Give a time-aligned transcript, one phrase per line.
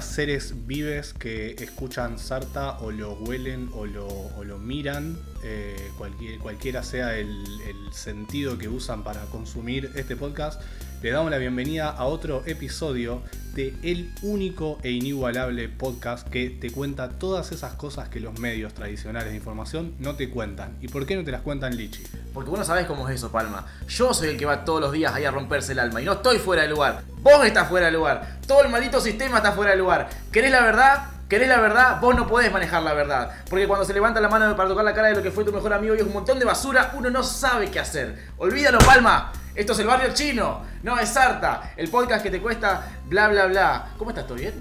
[0.00, 7.16] Seres vives que escuchan Sarta o lo huelen o lo, miran, eh, cualquier, cualquiera sea
[7.18, 7.46] el
[7.92, 10.60] sentido que usan para consumir este podcast,
[11.02, 13.22] les damos la bienvenida a otro episodio
[13.54, 18.74] de el único e inigualable podcast que te cuenta todas esas cosas que los medios
[18.74, 20.76] tradicionales de información no te cuentan.
[20.82, 22.02] ¿Y por qué no te las cuentan Lichi?
[22.34, 23.66] Porque vos no sabés cómo es eso, Palma.
[23.88, 26.12] Yo soy el que va todos los días ahí a romperse el alma y no
[26.12, 27.02] estoy fuera de lugar.
[27.22, 28.38] Vos estás fuera de lugar.
[28.46, 30.10] Todo el maldito sistema está fuera de lugar.
[30.30, 31.04] ¿Querés la verdad?
[31.30, 31.98] ¿Querés la verdad?
[32.02, 33.30] Vos no podés manejar la verdad.
[33.48, 35.52] Porque cuando se levanta la mano para tocar la cara de lo que fue tu
[35.52, 38.18] mejor amigo y es un montón de basura, uno no sabe qué hacer.
[38.36, 39.32] Olvídalo, Palma.
[39.54, 40.62] Esto es el barrio chino.
[40.82, 41.72] No es Sarta.
[41.76, 43.90] El podcast que te cuesta bla bla bla.
[43.98, 44.26] ¿Cómo estás?
[44.26, 44.54] ¿Todo bien?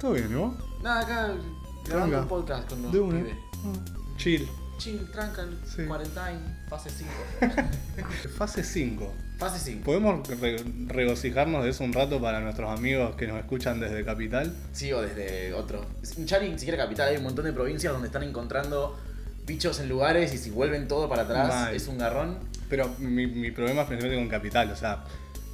[0.00, 0.56] Todo bien, ¿no?
[0.82, 1.32] Nada, acá
[1.84, 2.20] grabando Tranca.
[2.22, 3.18] un podcast con los De una.
[3.18, 3.36] pibes.
[4.16, 4.48] Chill.
[4.78, 5.84] Chill, tranca, Sí.
[5.86, 6.38] quarantine,
[6.68, 7.10] fase 5.
[8.36, 9.12] Fase 5.
[9.38, 9.84] fase 5.
[9.84, 14.54] ¿Podemos re- regocijarnos de eso un rato para nuestros amigos que nos escuchan desde Capital?
[14.72, 15.86] Sí, o desde otro.
[16.26, 18.98] Ya ni siquiera capital, hay un montón de provincias donde están encontrando
[19.46, 21.74] bichos en lugares y si vuelven todo para atrás Mal.
[21.74, 22.36] es un garrón.
[22.68, 25.04] Pero mi, mi problema es principalmente con Capital, o sea,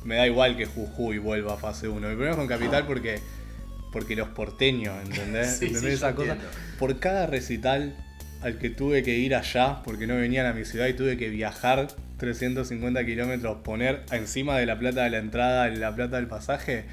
[0.05, 2.01] me da igual que Jujuy vuelva a fase 1.
[2.01, 3.19] Mi problema es con Capital porque,
[3.93, 5.57] porque los porteños, ¿entendés?
[5.59, 6.33] Sí, ¿Entendés sí, esa cosa?
[6.33, 6.55] entiendo.
[6.79, 7.95] Por cada recital
[8.43, 11.29] al que tuve que ir allá, porque no venían a mi ciudad y tuve que
[11.29, 16.85] viajar 350 kilómetros, poner encima de la plata de la entrada la plata del pasaje,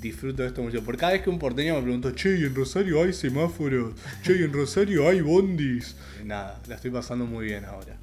[0.00, 0.82] disfruto de esto mucho.
[0.84, 3.94] Por cada vez que un porteño me preguntó, che, ¿y en Rosario hay semáforos?
[4.22, 5.96] Che, ¿y en Rosario hay bondis?
[6.24, 7.96] Nada, la estoy pasando muy bien ahora.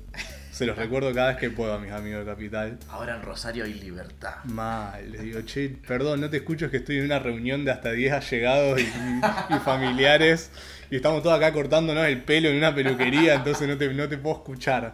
[0.60, 2.78] Se los recuerdo cada vez que puedo a mis amigos de Capital.
[2.90, 4.44] Ahora en Rosario hay libertad.
[4.44, 7.72] Mal, le digo, che, perdón, no te escucho, es que estoy en una reunión de
[7.72, 10.52] hasta 10 allegados y, y- y familiares
[10.92, 14.18] y estamos todos acá cortándonos el pelo en una peluquería, entonces no te, no te
[14.18, 14.94] puedo escuchar.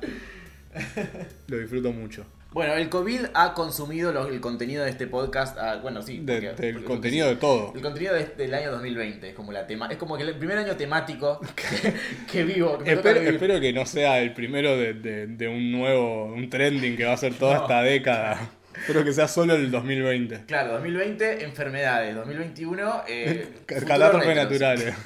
[1.48, 2.26] Lo disfruto mucho.
[2.56, 5.58] Bueno, el COVID ha consumido el contenido de este podcast.
[5.60, 6.22] ah, bueno, sí.
[6.24, 7.74] De- porque- del porque- contenido de todo.
[7.76, 9.88] El contenido de este- del año 2020 es como la tema.
[9.92, 11.94] Es como que el primer año temático que,
[12.32, 12.78] que vivo.
[12.80, 17.18] Que Espero, que no sea el primero de, un nuevo, un trending que va a
[17.18, 17.62] ser toda No.
[17.64, 18.50] esta década.
[18.74, 20.46] Espero que sea solo el 2020.
[20.48, 24.96] Claro, 2020 enfermedades, 2021 eh, Catástrofes naturales.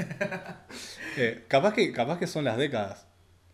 [1.18, 3.08] Eh, capaz, que, capaz que son las décadas.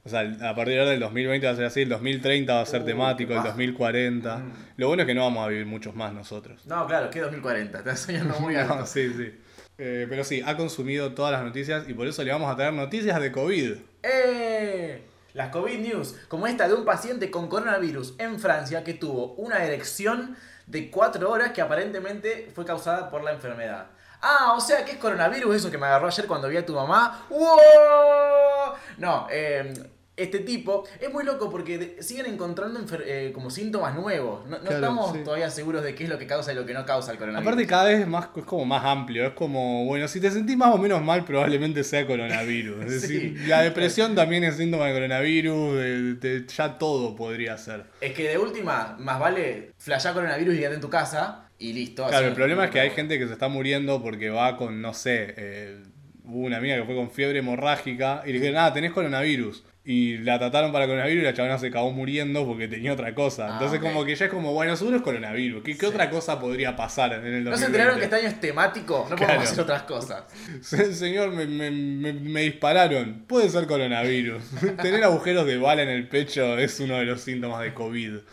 [0.05, 2.61] O sea, a partir de ahora del 2020 va a ser así, el 2030 va
[2.61, 3.49] a ser Uh, temático, el paja.
[3.49, 4.37] 2040.
[4.37, 4.53] Mm.
[4.77, 6.65] Lo bueno es que no vamos a vivir muchos más nosotros.
[6.67, 8.75] No, claro, que 2040, estás soñando muy alto.
[8.75, 9.33] No, sí, sí.
[9.77, 12.73] Eh, pero sí, ha consumido todas las noticias y por eso le vamos a traer
[12.73, 13.73] noticias de COVID.
[14.03, 15.03] ¡Eh!
[15.33, 19.65] Las COVID News, como esta de un paciente con coronavirus en Francia que tuvo una
[19.65, 23.87] erección de 4 horas que aparentemente fue causada por la enfermedad.
[24.21, 26.73] Ah, o sea que es coronavirus eso que me agarró ayer cuando vi a tu
[26.73, 27.25] mamá.
[27.29, 28.75] ¡Wow!
[28.97, 29.73] No, eh,
[30.17, 34.45] este tipo es muy loco porque siguen encontrando eh, como síntomas nuevos.
[34.45, 35.23] No, no Claro, estamos sí.
[35.23, 37.47] todavía seguros de qué es lo que causa y lo que no causa el coronavirus.
[37.51, 40.55] Aparte cada vez es, más, es como más amplio, es como, bueno, si te sentís
[40.55, 42.85] más o menos mal probablemente sea coronavirus.
[42.85, 47.83] Es decir, la depresión también es síntoma de coronavirus, de- de- ya todo podría ser.
[47.99, 52.07] Es que de última, más vale flashear coronavirus y quedarte en tu casa y listo.
[52.07, 54.93] Claro, el problema es que hay gente que se está muriendo porque va con, no
[54.93, 55.83] sé, eh,
[56.27, 59.63] hubo una amiga que fue con fiebre hemorrágica y le dijeron, nada, tenés coronavirus.
[59.87, 63.49] Y la trataron para coronavirus y la chabona se acabó muriendo porque tenía otra cosa.
[63.49, 65.61] Ah, Entonces como que ya es como, bueno, seguro es coronavirus.
[65.63, 67.49] ¿Qué, qué otra cosa podría pasar en el 2020?
[67.51, 69.05] ¿No se enteraron que este año es temático?
[69.07, 70.23] No podemos hacer otras cosas.
[70.61, 73.25] Se- Señor, me, me- me- me dispararon.
[73.27, 74.41] Puede ser coronavirus.
[74.81, 78.13] Tener agujeros de bala en el pecho es uno de los síntomas de COVID.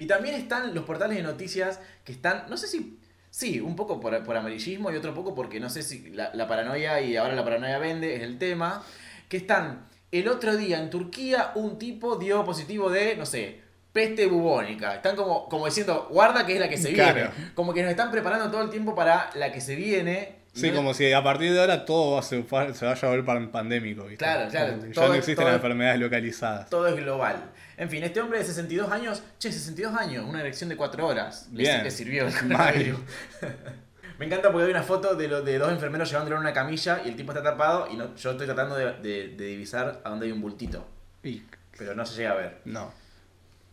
[0.00, 2.98] Y también están los portales de noticias que están, no sé si,
[3.36, 6.46] sí, un poco por, por amarillismo y otro poco porque no sé si la, la
[6.46, 8.84] paranoia y ahora la paranoia vende es el tema,
[9.28, 13.60] que están, el otro día en Turquía un tipo dio positivo de, no sé,
[13.92, 14.94] peste bubónica.
[14.94, 17.14] Están como, como diciendo, guarda que es la que se Claro.
[17.14, 17.30] viene.
[17.54, 20.36] Como que nos están preparando todo el tiempo para la que se viene.
[20.54, 23.50] Sí, no- como si a partir de ahora todo se, se vaya a volver pan-
[23.50, 24.02] pandémico.
[24.04, 24.18] ¿viste?
[24.24, 24.80] Claro, claro.
[24.80, 26.70] Que Ya Todo no existen todo enfermedades localizadas.
[26.70, 27.36] Todo es global.
[27.76, 31.48] En fin, este hombre de 62 años, che, 62 años, una erección de 4 horas.
[31.52, 31.82] Le, Bien.
[31.82, 33.00] le sirvió el coronavirus.
[34.18, 37.02] Me encanta porque hay una foto de, lo- de dos enfermeros llevándolo en una camilla
[37.04, 40.10] y el tipo está tapado y no- yo estoy tratando de, de- de divisar a
[40.10, 40.86] dónde hay un bultito.
[41.24, 41.42] Y
[41.76, 42.58] Pero no se llega a ver.
[42.64, 42.92] no.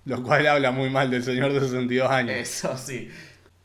[0.06, 2.36] Lo cual habla muy mal del señor de 62 años.
[2.36, 3.08] Eso sí.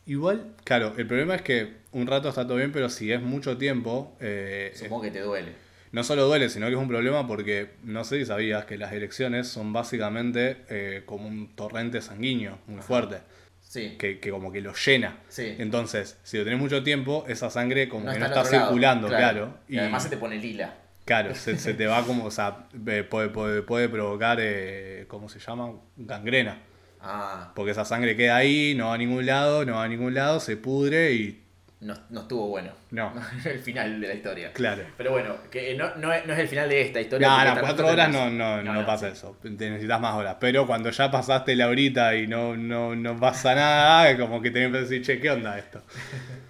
[0.06, 3.56] Igual, claro, el problema es que un rato está todo bien, pero si es mucho
[3.58, 5.52] tiempo, eh, Supongo que te duele.
[5.92, 8.92] no solo duele, sino que es un problema porque no sé si sabías que las
[8.92, 13.18] elecciones son básicamente eh, como un torrente sanguíneo muy fuerte,
[13.62, 13.96] Sí.
[13.98, 15.18] que, que como que lo llena.
[15.28, 15.56] Sí.
[15.58, 18.64] Entonces, si lo tenés mucho tiempo, esa sangre como No que está no está lado,
[18.66, 19.58] circulando, claro.
[19.68, 20.72] Y, además se te pone lila.
[21.04, 25.28] Claro, se, se te va como, o sea, eh, puede, puede, puede provocar, eh, ¿cómo
[25.28, 25.72] se llama?
[25.96, 26.58] Gangrena.
[27.08, 30.14] Ah, Porque esa sangre queda ahí, no va a ningún lado, no va a ningún
[30.14, 31.46] lado, se pudre y
[31.78, 32.70] no, no estuvo bueno.
[32.90, 33.12] no.
[33.44, 34.52] el final de la historia.
[34.52, 34.82] Claro.
[34.96, 37.28] Pero bueno, que no, no, es, no es el final de esta historia.
[37.28, 39.36] No, no, cuatro horas no, no, no, pasa eso.
[39.42, 40.36] Te necesitas más horas.
[40.40, 44.72] Pero cuando ya pasaste la horita y no, no, no pasa nada, como que tenés
[44.72, 45.82] que decir, che, ¿qué onda esto?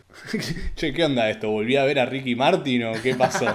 [0.76, 1.50] che, ¿qué onda esto?
[1.50, 3.46] ¿Volví a ver a Ricky Martin o qué pasó?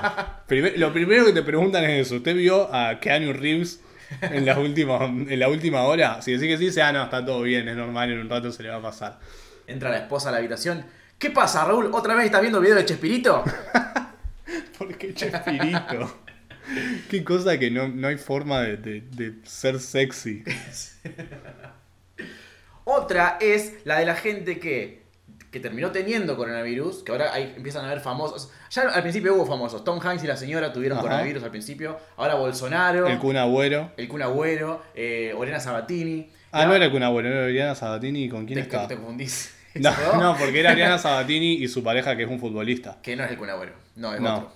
[0.48, 2.18] Primer- lo primero que te preguntan es eso.
[2.18, 3.82] ¿Usted vio a Keanu Reeves
[4.22, 6.22] en la última, en la última hora?
[6.22, 8.52] Si decís que sí, dice, ah, no, está todo bien, es normal, en un rato
[8.52, 9.20] se le va a pasar.
[9.68, 10.86] Entra la esposa a la habitación.
[11.18, 11.90] ¿Qué pasa, Raúl?
[11.94, 13.44] ¿Otra vez estás viendo video de Chespirito?
[14.78, 16.20] ¿Por qué Chespirito?
[17.10, 20.44] Qué cosa que no, no hay forma de, de- de ser sexy.
[22.84, 25.04] Otra es la de la gente que,
[25.52, 28.50] que terminó teniendo coronavirus, que ahora hay- empiezan a haber famosos.
[28.72, 29.84] Ya al principio hubo famosos.
[29.84, 31.08] Tom Hanks y la señora tuvieron Ajá.
[31.08, 31.98] coronavirus al principio.
[32.18, 33.92] Ahora Bolsonaro, El el, Kun Agüero.
[34.08, 36.30] Kun Agüero, eh, Orena Sabatini.
[36.54, 38.30] Ah, no era el Kun Agüero, era Ariana Sabatini.
[38.30, 38.88] ¿Con quién te, está?
[38.88, 39.56] te confundís.
[39.76, 42.98] No, no, porque era Ariana Sabatini y su pareja que es un futbolista.
[43.02, 43.74] Que no es el Kun Agüero.
[43.96, 44.36] No, es No.
[44.36, 44.52] otro.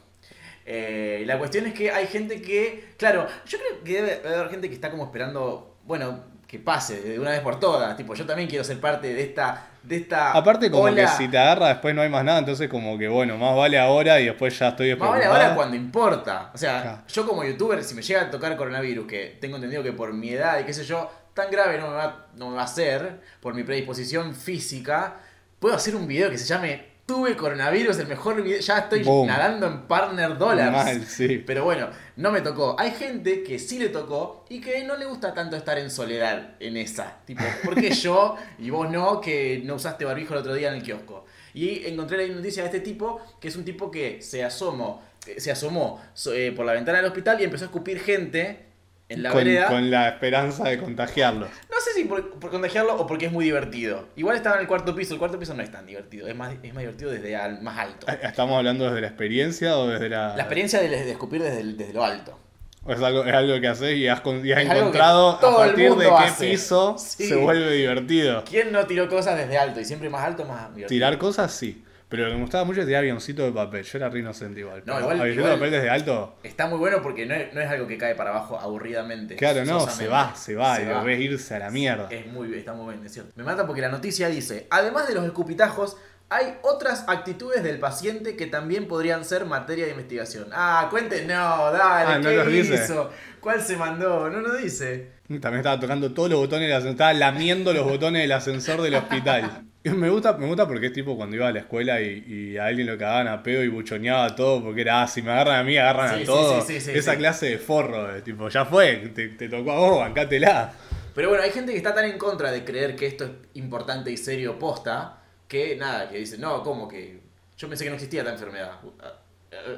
[0.66, 2.84] Eh, la cuestión es que hay gente que.
[2.98, 5.78] Claro, yo creo que debe haber gente que está como esperando.
[5.86, 7.96] Bueno, que pase de una vez por todas.
[7.98, 9.68] Tipo, yo también quiero ser parte de esta.
[9.84, 10.96] De esta Aparte como ola.
[10.96, 13.78] que si te agarra después no hay más nada, entonces como que bueno, más vale
[13.78, 16.50] ahora y después ya estoy Más vale ahora cuando importa.
[16.56, 19.92] O sea, yo como youtuber, si me llega a tocar coronavirus, que tengo entendido que
[19.94, 22.64] por mi edad y qué sé yo, tan grave no me va, no me va
[22.64, 25.18] a ser, por mi predisposición física,
[25.60, 28.60] puedo hacer un video que se llame Tuve coronavirus, el mejor video.
[28.60, 29.28] Ya estoy Boom.
[29.28, 30.72] nadando en partner dólares.
[30.74, 31.38] Mal, sí.
[31.46, 32.76] Pero bueno, no me tocó.
[32.80, 36.56] Hay gente que sí le tocó y que no le gusta tanto estar en soledad
[36.60, 37.18] en esa.
[37.26, 40.76] Tipo, ¿por qué yo y vos no que no usaste barbijo el otro día en
[40.76, 41.26] el kiosco?
[41.54, 45.40] Y encontré la noticia de este tipo, que es un tipo que se asomó, eh,
[45.40, 48.66] se asomó so- eh, por la ventana del hospital y empezó a escupir gente
[49.10, 49.68] en la con, vereda.
[49.68, 51.48] con la esperanza de contagiarlo.
[51.70, 51.75] No
[52.06, 54.06] por, por contagiarlo o porque es muy divertido.
[54.16, 56.54] Igual estaba en el cuarto piso, el cuarto piso no es tan divertido, es más,
[56.64, 58.08] es más divertido desde al- más alto.
[58.22, 60.30] ¿Estamos hablando desde la experiencia o desde la...?
[60.36, 62.40] La experiencia de, de escupir desde, el- desde lo alto.
[62.88, 66.06] ¿O es algo, es algo que haces y has, y has encontrado a partir de
[66.06, 66.52] qué hace.
[66.52, 67.28] piso Sí.
[67.28, 68.44] se vuelve divertido?
[68.48, 69.80] ¿Quién no tiró cosas desde alto?
[69.80, 70.88] Y siempre más alto, más divertido.
[70.90, 73.84] Tirar cosas sí, pero lo que me gustaba mucho es tirar avioncito de papel.
[73.84, 74.84] Yo era re inocente igual.
[74.86, 77.62] No, igual- avioncito igual- de papel desde alto, Está muy bueno porque no es, no
[77.62, 79.36] es algo que cae para abajo aburridamente.
[79.36, 81.04] claro, no, se va, se va, Se y lo va.
[81.04, 82.08] ves irse a la mierda.
[82.12, 83.32] Es muy, está muy bien, es cierto.
[83.36, 85.98] Me mata porque la noticia dice, además de los escupitajos,
[86.30, 90.48] hay otras actitudes del paciente que también podrían ser materia de investigación.
[90.54, 92.76] Ah, cuente, no, dale, Ah, no ¿qué dice.
[92.84, 93.12] hizo?
[93.40, 94.28] ¿Cuál se mandó?
[94.30, 95.12] No lo dice.
[95.28, 98.96] También estaba tocando todos los botones del ascensor, estaba lamiendo los botones del ascensor del
[98.96, 99.64] hospital.
[99.94, 102.66] Me gusta, me gusta porque es tipo cuando iba a la escuela y, y a
[102.66, 105.64] alguien lo cagaban a pedo y buchoneaba todo porque era, ah, si me agarran a
[105.64, 106.66] mí, agarran Sí, a sí, todos.
[106.66, 110.74] sí, Esa clase de forro, de tipo, ya fue, te, te tocó a vos, bancátela.
[111.14, 114.12] Pero bueno, hay gente que está tan en contra de creer que esto es importante
[114.12, 117.20] y serio posta, que nada, que dice, no, ¿cómo que?
[117.58, 118.72] Yo pensé que no existía esta enfermedad.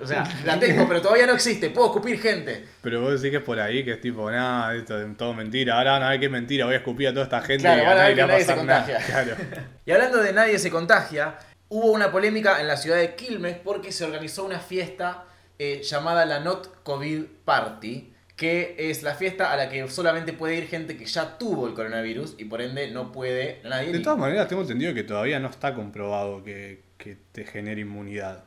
[0.02, 2.66] O sea, la tengo, pero todavía no existe, puedo escupir gente.
[2.82, 5.78] Pero vos decís que es por ahí, que es tipo, nada, esto es todo mentira.
[5.78, 7.86] Ahora van a ver es mentira, voy a escupir a toda esta gente Claro, y
[7.86, 9.00] a van a nadie ver que a nadie se contagia.
[9.08, 9.36] Claro.
[9.86, 11.38] Y hablando de nadie se contagia,
[11.70, 15.26] hubo una polémica en la ciudad de Quilmes porque se organizó una fiesta
[15.60, 20.56] eh, llamada la Not COVID Party, que es la fiesta a la que solamente puede
[20.56, 23.92] ir gente que ya tuvo el coronavirus y por ende no puede nadie.
[23.92, 28.47] De todas maneras, tengo entendido que todavía no está comprobado que, que te genere inmunidad.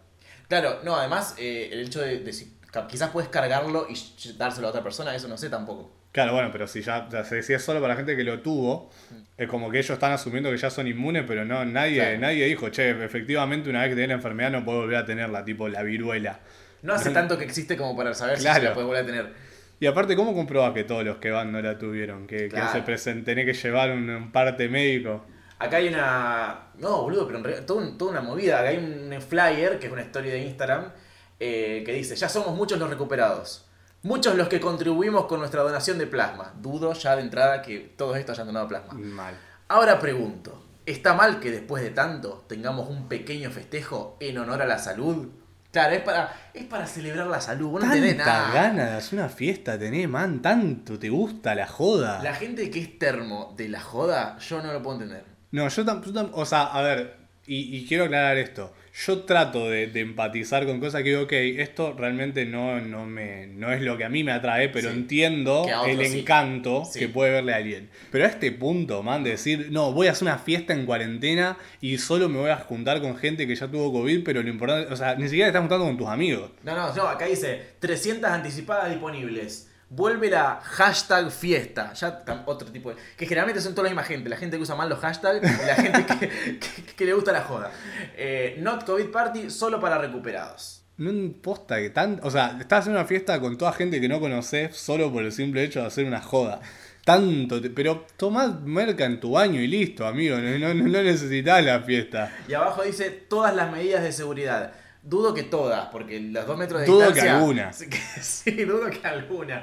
[0.51, 2.53] Claro, no, además eh, el hecho de, de si
[2.91, 3.97] quizás puedes cargarlo y
[4.37, 5.91] dárselo a otra persona, eso no sé tampoco.
[6.13, 8.41] Claro, bueno, pero si ya, ya se- si es solo para la gente que lo
[8.41, 8.91] tuvo,
[9.39, 12.19] es como que ellos están asumiendo que ya son inmunes, pero no, nadie, Claro.
[12.19, 15.45] nadie dijo, che, efectivamente una vez que tenés la enfermedad no puedo volver a tenerla,
[15.45, 16.41] tipo la viruela.
[16.83, 18.59] No hace tanto que existe como para saber si Claro.
[18.61, 19.33] se la puede volver a tener.
[19.79, 22.27] Y aparte, ¿cómo comprobás que todos los que van no la tuvieron?
[22.27, 22.67] Que, Claro.
[22.67, 25.25] que se presenten, tenés que llevar un, un parte médico.
[25.61, 26.71] Acá hay una.
[26.79, 28.59] No, boludo, pero en realidad, toda, un- toda una movida.
[28.59, 30.91] Acá hay un flyer, que es una historia de Instagram,
[31.39, 33.67] eh, que dice: Ya somos muchos los recuperados.
[34.03, 36.55] Muchos los que contribuimos con nuestra donación de plasma.
[36.61, 38.95] Dudo ya de entrada que todos estos hayan donado plasma.
[38.95, 39.35] Mal.
[39.69, 44.67] Ahora pregunto: ¿está mal que después de tanto tengamos un pequeño festejo en honor a
[44.67, 45.29] la salud?
[45.73, 47.69] Claro, es para, es para celebrar la salud.
[47.73, 48.53] Vos no tenés Tanta nada.
[48.55, 52.21] ganas de hacer una fiesta tenés, man, tanto te gusta la joda.
[52.25, 55.25] La gente que es termo de la joda, yo no lo puedo entender.
[55.53, 57.17] No, yo tampoco, o sea, a ver,
[57.47, 58.73] y, y quiero aclarar esto.
[59.07, 63.47] yo trato de, de empatizar con cosas que digo, ok, esto realmente no, no, me,
[63.47, 64.97] no es lo que a mí me atrae, pero Sí.
[64.97, 66.19] entiendo el sí.
[66.21, 66.99] encanto Sí.
[66.99, 67.89] que puede verle a alguien.
[68.13, 71.57] Pero a este punto, man, de decir, no, voy a hacer una fiesta en cuarentena
[71.81, 74.93] y solo me voy a juntar con gente que ya tuvo COVID, pero lo importante,
[74.93, 76.51] o sea, ni siquiera te estás juntando con tus amigos.
[76.65, 79.70] No, no, no, acá dice 300 anticipadas disponibles.
[79.93, 81.93] Vuelve la hashtag fiesta.
[81.95, 82.97] Ya otro tipo de.
[83.17, 84.29] Que generalmente son toda la misma gente.
[84.29, 86.29] La gente que usa mal los hashtags y la gente que,
[86.59, 87.73] que- que le gusta la joda.
[88.17, 90.83] Eh, not COVID party solo para recuperados.
[90.97, 92.21] No importa que tan.
[92.23, 95.33] O sea, estás haciendo una fiesta con toda gente que no conoces solo por el
[95.33, 96.61] simple hecho de hacer una joda.
[97.05, 100.37] Tanto, te- pero tomás merca en tu baño y listo, amigo.
[100.39, 102.31] No, no, no necesitas la fiesta.
[102.47, 104.73] Y abajo dice todas las medidas de seguridad.
[105.03, 107.39] Dudo que todas, porque los dos metros de Dudo que distancia.
[107.39, 107.73] alguna.
[107.73, 109.63] Sí, que- sí, dudo que alguna.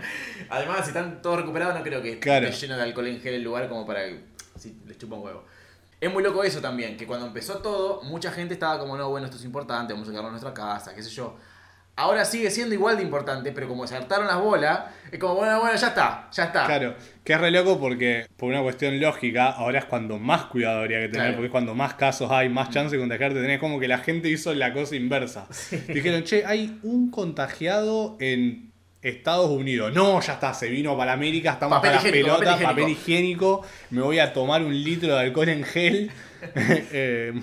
[0.50, 2.48] Además, si están todos recuperados, no creo que Claro.
[2.48, 4.24] esté lleno de alcohol en gel el lugar como para que
[4.58, 5.44] sí, les chupa un huevo.
[6.02, 9.26] Es muy loco eso también, que cuando empezó todo, mucha gente estaba como, no, bueno,
[9.26, 11.36] esto es importante, vamos a quedarnos en nuestra casa, qué sé yo.
[11.98, 15.60] Ahora sigue siendo igual de importante, pero como se hartaron las bolas, es como, bueno,
[15.60, 16.66] bueno, ya está, ya está.
[16.68, 20.82] Claro, que es re loco porque por una cuestión lógica, ahora es cuando más cuidado
[20.82, 21.34] habría que tener, Claro.
[21.38, 23.60] porque es cuando más casos hay, más chance de contagiarte tenés.
[23.60, 25.48] Como que la gente hizo la cosa inversa.
[25.88, 28.67] Dijeron, che, hay un contagiado en
[29.08, 29.94] Estados Unidos.
[29.94, 33.66] No, ya está, se vino para América, estamos Papel para las pelotas, papel papel higiénico,
[33.90, 36.12] me voy a tomar un litro de alcohol en gel.
[36.60, 37.34] Eh,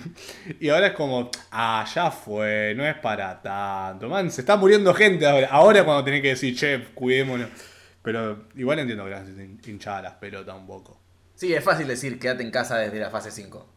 [0.61, 4.07] y ahora es como, ah, ya fue, no es para tanto.
[4.07, 5.49] Man, se está muriendo gente ahora.
[5.51, 7.49] Ahora cuando tenés que decir, che, cuidémonos.
[8.01, 9.27] Pero igual entiendo que las
[9.67, 11.01] hinchadas las pelotas un poco.
[11.35, 13.67] Sí, es fácil decir quédate en casa desde la fase 5.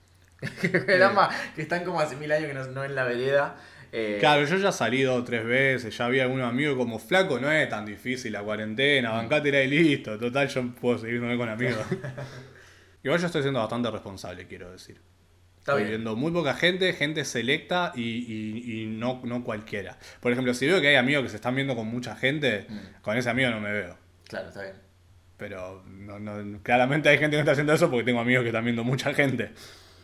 [0.87, 3.57] El ama que están como hace mil años que no, no en la vereda.
[3.93, 7.51] Eh, Claro, yo ya he salido tres veces, ya había algunos amigos como flaco, no
[7.51, 10.19] es tan difícil la cuarentena, bancátela y listo.
[10.19, 11.81] Total, yo puedo seguirme con amigos.
[13.03, 15.01] Igual yo estoy siendo bastante responsable, quiero decir.
[15.59, 15.89] Está Estoy bien.
[16.01, 19.99] viendo muy poca gente, gente selecta y, y- y no, no cualquiera.
[20.21, 23.03] Por ejemplo, si veo que hay amigos que se están viendo con mucha gente, Mm.
[23.03, 23.97] con ese amigo no me veo.
[24.29, 24.75] Claro, está bien.
[25.37, 28.49] Pero no, no- claramente hay gente que no está haciendo eso porque tengo amigos que
[28.49, 29.51] están viendo mucha gente.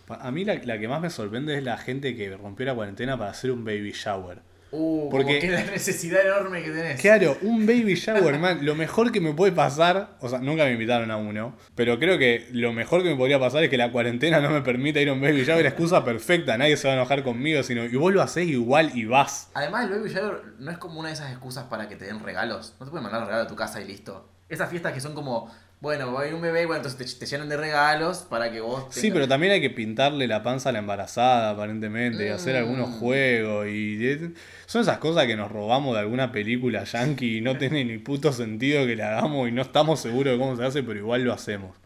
[0.08, 3.16] A mí la, la que más me sorprende es la gente que rompió la cuarentena
[3.18, 4.42] para hacer un baby shower.
[4.76, 7.00] Uh, Porque- que la necesidad enorme que tenés.
[7.00, 8.66] Claro, un baby shower, man.
[8.66, 12.18] Lo mejor que me puede pasar, o sea, nunca me invitaron a uno, pero creo
[12.18, 15.10] que lo mejor que me podría pasar es que la cuarentena no me permita ir
[15.10, 15.64] a un baby shower.
[15.64, 19.04] Excusa perfecta, nadie se va a enojar conmigo, sino y vos lo haces igual y
[19.04, 19.48] vas.
[19.54, 22.18] Además, el baby shower no es como una de esas excusas para que te den
[22.24, 22.74] regalos.
[22.80, 24.28] No te pueden mandar un regalo a tu casa y listo.
[24.48, 25.54] Esas fiestas que son como,
[25.84, 28.60] bueno, va a ir un bebé, bueno, entonces te, te llenan de regalos para que
[28.60, 28.86] vos.
[28.90, 32.54] Sí, tengas- pero también hay que pintarle la panza a la embarazada, aparentemente, y hacer
[32.56, 32.58] Mm.
[32.58, 33.68] algunos juegos.
[33.68, 34.18] Y
[34.66, 38.32] son esas cosas que nos robamos de alguna película yankee y no tiene ni puto
[38.32, 41.32] sentido que la hagamos y no estamos seguros de cómo se hace, pero igual lo
[41.32, 41.76] hacemos.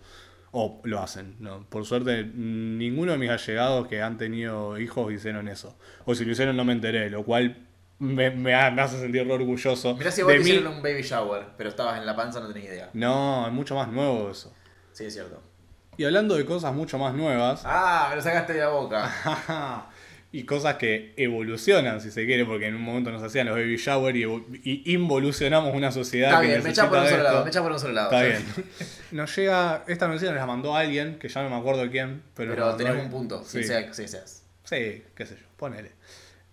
[0.50, 1.36] O lo hacen.
[1.40, 5.76] No, por suerte, ninguno de mis allegados que han tenido hijos hicieron eso.
[6.06, 7.67] O si lo hicieron, no me enteré, lo cual
[7.98, 9.94] me, me ha- me hace sentir orgulloso.
[9.96, 10.50] Mirá si vos de te mí.
[10.50, 12.90] hicieron un baby shower, pero estabas en la panza, no tenés idea.
[12.92, 14.52] No, es mucho más nuevo eso.
[14.92, 15.42] Sí, es cierto.
[15.96, 17.62] Y hablando de cosas mucho más nuevas.
[17.64, 19.12] Ah, me lo sacaste de la boca.
[20.32, 23.76] y cosas que evolucionan, si se quiere, porque en un momento nos hacían los baby
[23.78, 27.50] shower y, involucionamos una sociedad Está que bien, me echa por un solo lado, me
[27.50, 28.10] echa por un solo lado.
[28.12, 28.56] Está ¿sabes?
[28.56, 28.68] bien.
[29.12, 32.50] Nos llega, esta noticia nos la mandó alguien, que ya no me acuerdo quién, pero...
[32.52, 32.96] Pero alguien.
[32.98, 33.62] un punto, Sí.
[33.62, 33.68] sí.
[33.68, 34.44] sea, sí seas.
[34.64, 35.92] Sí, qué sé yo, ponele.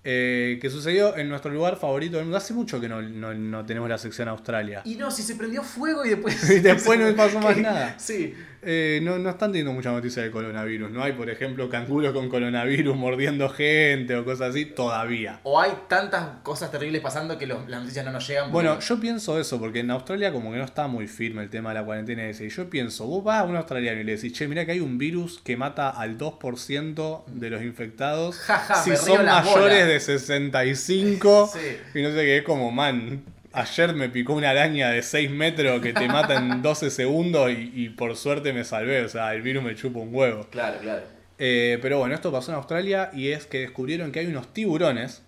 [0.07, 2.38] Eh, que sucedió en nuestro lugar favorito del mundo.
[2.38, 4.81] Hace mucho que no, no- no tenemos la sección Australia.
[4.85, 6.50] Y no, si se prendió fuego y después.
[6.51, 7.95] Y después no pasó más nada.
[7.97, 8.35] Sí.
[8.67, 10.89] Eh, no, no están teniendo mucha noticia del coronavirus.
[10.91, 15.39] No hay, por ejemplo, canguros con coronavirus mordiendo gente o cosas así, todavía.
[15.43, 18.51] O hay tantas cosas terribles pasando que los- las noticias no nos llegan.
[18.51, 21.69] Bueno, yo pienso eso, porque en Australia como que no está muy firme el tema
[21.69, 22.45] de la cuarentena ese.
[22.45, 24.79] Y yo pienso, vos vas a un australiano y le decís, che, mira que hay
[24.79, 29.95] un virus que mata al 2% de los infectados Ja, ja, si son mayores de
[30.00, 31.52] 65.
[31.54, 31.60] Sí.
[32.00, 33.24] Y no sé qué, es como, man,
[33.54, 37.72] ayer me picó una araña de 6 metros que te mata en 12 segundos y,
[37.75, 39.02] y por suerte me salvé.
[39.04, 40.48] O sea, el virus me chupa un huevo.
[40.52, 41.04] Claro, claro.
[41.38, 45.22] Eh, pero bueno, esto pasó en Australia y es que descubrieron que hay unos tiburones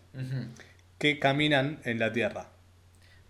[0.97, 2.47] que caminan en la Tierra.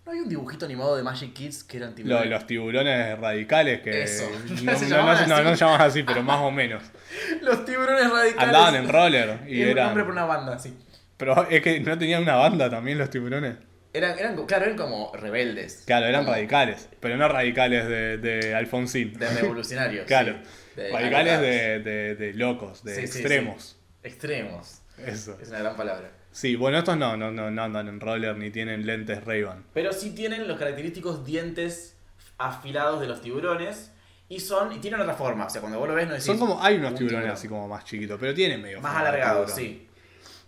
[0.06, 2.30] ¿No hay un dibujito animado de Magic Kids que eran Lo- tiburones?
[2.30, 4.24] los tiburones radicales que Eso.
[4.62, 5.44] no, Se no, llamaban no, así.
[5.44, 6.82] no se llaman así, pero más o menos.
[7.42, 8.38] Los tiburones radicales.
[8.48, 10.72] Andaban en roller y Era un nombre por una banda, sí.
[11.18, 13.56] Pero es que no tenían una banda también los tiburones.
[13.92, 15.82] Eran, eran, claro, eran como rebeldes.
[15.86, 19.12] Claro, eran Como radicales, pero no radicales de, de Alfonsín.
[19.14, 20.06] De revolucionarios.
[20.06, 20.36] claro,
[20.74, 20.80] sí.
[20.80, 23.78] De radicales de, de- de locos, de Sí, sí, extremos.
[24.02, 24.82] Extremos.
[25.04, 25.38] Eso.
[25.40, 26.10] Es una gran palabra.
[26.32, 29.64] Sí, bueno, estos no, no, no, no andan en roller ni tienen lentes Ray-Ban.
[29.74, 31.96] Pero sí tienen los característicos dientes
[32.36, 33.92] afilados de los tiburones.
[34.28, 34.72] Y son.
[34.72, 35.46] Y tienen otra forma.
[35.46, 36.26] O sea, cuando vos lo ves no decís.
[36.26, 37.36] Son como, hay unos un tiburones tiburón.
[37.38, 39.87] así como más chiquitos, pero tienen medio Más alargados, sí.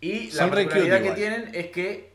[0.01, 2.11] Y la Son particularidad que tienen es que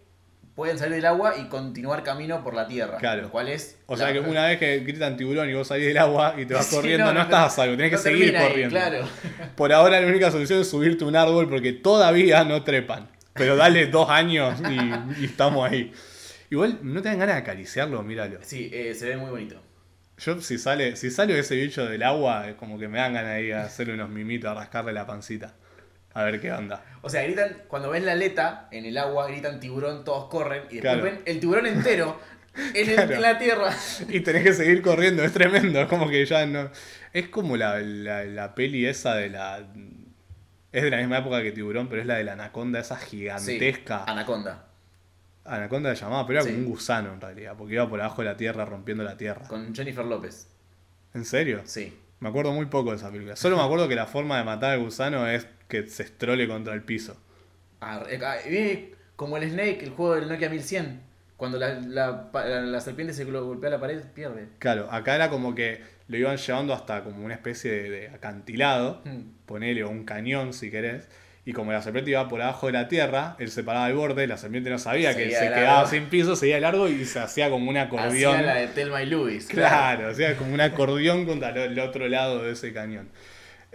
[0.55, 2.97] pueden salir del agua y continuar camino por la tierra.
[2.97, 3.23] Claro.
[3.23, 3.77] Lo cual es.
[3.87, 6.53] O sea que una vez que gritan tiburón y vos salís del agua y te
[6.53, 8.71] vas Sí, corriendo, no, estás a salvo, tenés que seguir termina ahí, corriendo.
[8.75, 9.07] claro.
[9.55, 13.09] Por ahora la única solución es subirte un árbol porque todavía no trepan.
[13.33, 15.91] Pero dale dos años y, y estamos ahí.
[16.49, 18.39] Igual no te dan ganas de acariciarlo, míralo.
[18.41, 19.61] Sí, eh, se ve muy bonito.
[20.17, 23.33] Yo si sale, si sale ese bicho del agua, es como que me dan ganas
[23.33, 25.53] de ir a hacerle unos mimitos, a rascarle la pancita.
[26.15, 26.83] A ver qué onda.
[27.01, 30.75] O sea, gritan, cuando ves la aleta en el agua, gritan tiburón, todos corren y
[30.77, 31.03] después Claro.
[31.03, 32.19] ven el tiburón entero
[32.73, 33.13] en, el- Claro.
[33.13, 33.69] en la tierra.
[34.09, 36.71] Y tenés que seguir corriendo, es tremendo, es como que ya no...
[37.13, 39.65] Es como la, la, la peli esa de la...
[40.71, 43.99] Es de la misma época que Tiburón, pero es la de la anaconda esa gigantesca.
[44.05, 44.65] Sí, anaconda.
[45.45, 46.53] Anaconda se llamaba, pero era Sí.
[46.53, 49.47] como un gusano en realidad, porque iba por abajo de la tierra rompiendo la tierra.
[49.47, 50.47] Con Jennifer López.
[51.13, 51.61] ¿En serio?
[51.65, 51.97] Sí.
[52.19, 53.35] Me acuerdo muy poco de esa película.
[53.35, 56.73] Solo me acuerdo que la forma de matar al gusano es que se estrole contra
[56.73, 57.17] el piso.
[57.81, 61.01] Ah, eh, como el Snake, el juego del Nokia 1100.
[61.37, 64.47] Cuando la, la, la- la serpiente se golpea la pared, pierde.
[64.59, 69.01] Claro, acá era como que lo iban llevando hasta como una especie de, de acantilado,
[69.03, 69.31] Hmm.
[69.45, 71.07] ponele o un cañón si querés.
[71.47, 74.25] Y como la serpiente iba por abajo de la tierra, él se paraba al borde,
[74.25, 75.55] la serpiente no sabía que se largo.
[75.55, 78.35] quedaba sin piso, seguía largo y se hacía como un acordeón.
[78.35, 79.45] Hacía la de Telma y Luis.
[79.45, 83.09] Claro, o sea, como un acordeón contra el otro lado de ese cañón.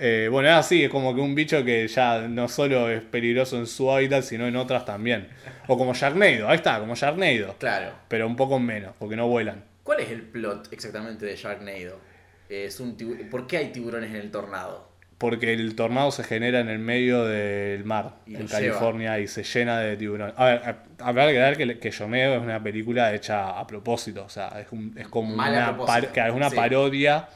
[0.02, 3.56] Eh, bueno, es así, es como que un bicho que ya no solo es peligroso
[3.56, 5.28] en su hábitat, sino en otras también.
[5.68, 7.54] O como Sharknado, ahí está, como Sharknado.
[7.58, 7.92] Claro.
[8.08, 9.62] Pero un poco menos, porque no vuelan.
[9.84, 12.00] ¿Cuál es el plot exactamente de Sharknado?
[12.48, 12.96] Es un
[13.30, 14.89] ¿Por qué hay tiburones en el tornado?
[15.20, 19.42] Porque el tornado se genera en el medio del mar, Y en California, y se
[19.44, 20.32] llena de tiburones.
[20.38, 24.24] A ver, a- habrá que ver que, que Sharknado es una película hecha a propósito,
[24.24, 26.56] o sea, es, un- es como una, par- claro, es una sí.
[26.56, 27.28] parodia.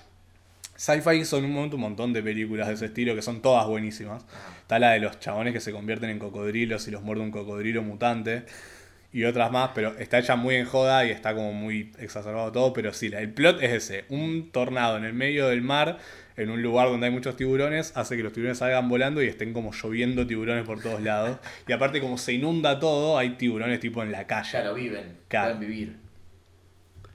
[0.77, 3.67] Sci-fi hizo en un momento un montón de películas de ese estilo que son todas
[3.67, 4.25] buenísimas.
[4.63, 7.83] Está la de los chabones que se convierten en cocodrilos y los muerde un cocodrilo
[7.83, 8.45] mutante.
[9.15, 12.73] Y otras más, pero está hecha muy en joda y está como muy exacerbado todo.
[12.73, 14.05] Pero sí, el plot es ese.
[14.09, 15.99] Un tornado en el medio del mar,
[16.37, 19.53] en un lugar donde hay muchos tiburones, hace que los tiburones salgan volando y estén
[19.53, 21.39] como lloviendo tiburones por todos lados.
[21.69, 24.51] Y aparte como se inunda todo, hay tiburones tipo en la calle.
[24.51, 25.17] Claro, viven.
[25.29, 25.55] Claro.
[25.55, 25.97] Pueden vivir.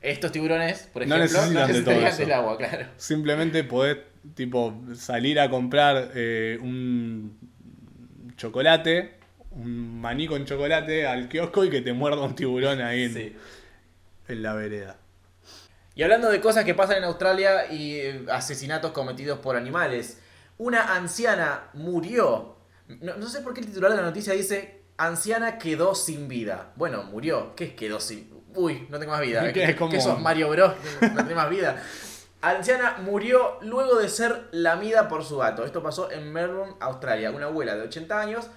[0.01, 2.21] Estos tiburones, por No ejemplo, no necesitan de todo necesitarían eso.
[2.21, 2.85] del agua, claro.
[2.95, 3.97] Simplemente podés,
[4.35, 7.37] tipo, salir a comprar eh, un
[8.37, 9.18] chocolate,
[9.59, 13.35] un maní con chocolate al kiosco y que te muerda un tiburón ahí en, Sí.
[14.27, 14.97] en la vereda.
[15.95, 20.19] Y hablando de cosas que pasan en Australia y eh, asesinatos cometidos por animales,
[20.57, 22.55] una anciana murió.
[22.87, 26.71] No, no sé por qué el titular de la noticia dice anciana quedó sin vida.
[26.75, 27.53] Bueno, murió.
[27.55, 28.29] ¿Qué es quedó sin?
[28.55, 29.41] Uy, no tengo más vida.
[29.53, 30.73] ¿Qué, qué sos Mario Bros?
[31.01, 31.81] No tenés más vida.
[32.41, 35.65] Anciana murió luego de ser lamida por su gato.
[35.65, 37.31] Esto pasó en Melbourne, Australia.
[37.31, 38.47] Una abuela de 80 años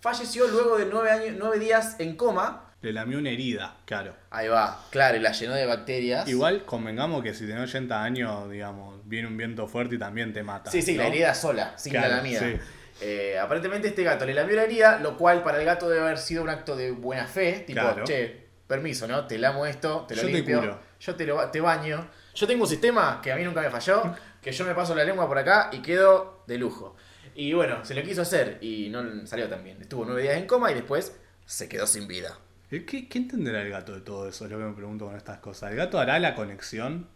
[0.00, 2.64] falleció luego de 9, años, 9 días en coma.
[2.80, 4.14] Le lamió una herida, claro.
[4.30, 6.28] Ahí va, claro, y la llenó de bacterias.
[6.28, 10.44] Igual convengamos que si tenés 80 años, digamos, viene un viento fuerte y también te
[10.44, 10.70] mata.
[10.70, 11.02] Sí, sí, ¿no?
[11.02, 12.40] la herida sola, sin Claro, la lamida.
[12.40, 12.56] sí.
[13.00, 16.18] Eh, aparentemente este gato le lamió la herida, lo cual para el gato debe haber
[16.18, 17.64] sido un acto de buena fe.
[17.66, 18.04] Tipo, Claro.
[18.04, 19.26] che, permiso, ¿no?
[19.26, 20.80] Te lamo esto, te lo Yo te limpio, curo.
[21.00, 22.08] yo te, lo, te baño.
[22.34, 25.04] Yo tengo un sistema que a mí nunca me falló, que yo me paso la
[25.04, 26.96] lengua por acá y quedo de lujo.
[27.34, 29.80] Y bueno, se lo quiso hacer y no salió tan bien.
[29.80, 32.38] Estuvo nueve días en coma y después se quedó sin vida.
[32.68, 34.44] ¿Qué, qué entenderá el gato de todo eso?
[34.44, 35.70] Es lo que me pregunto con estas cosas.
[35.70, 37.08] ¿El gato hará la conexión?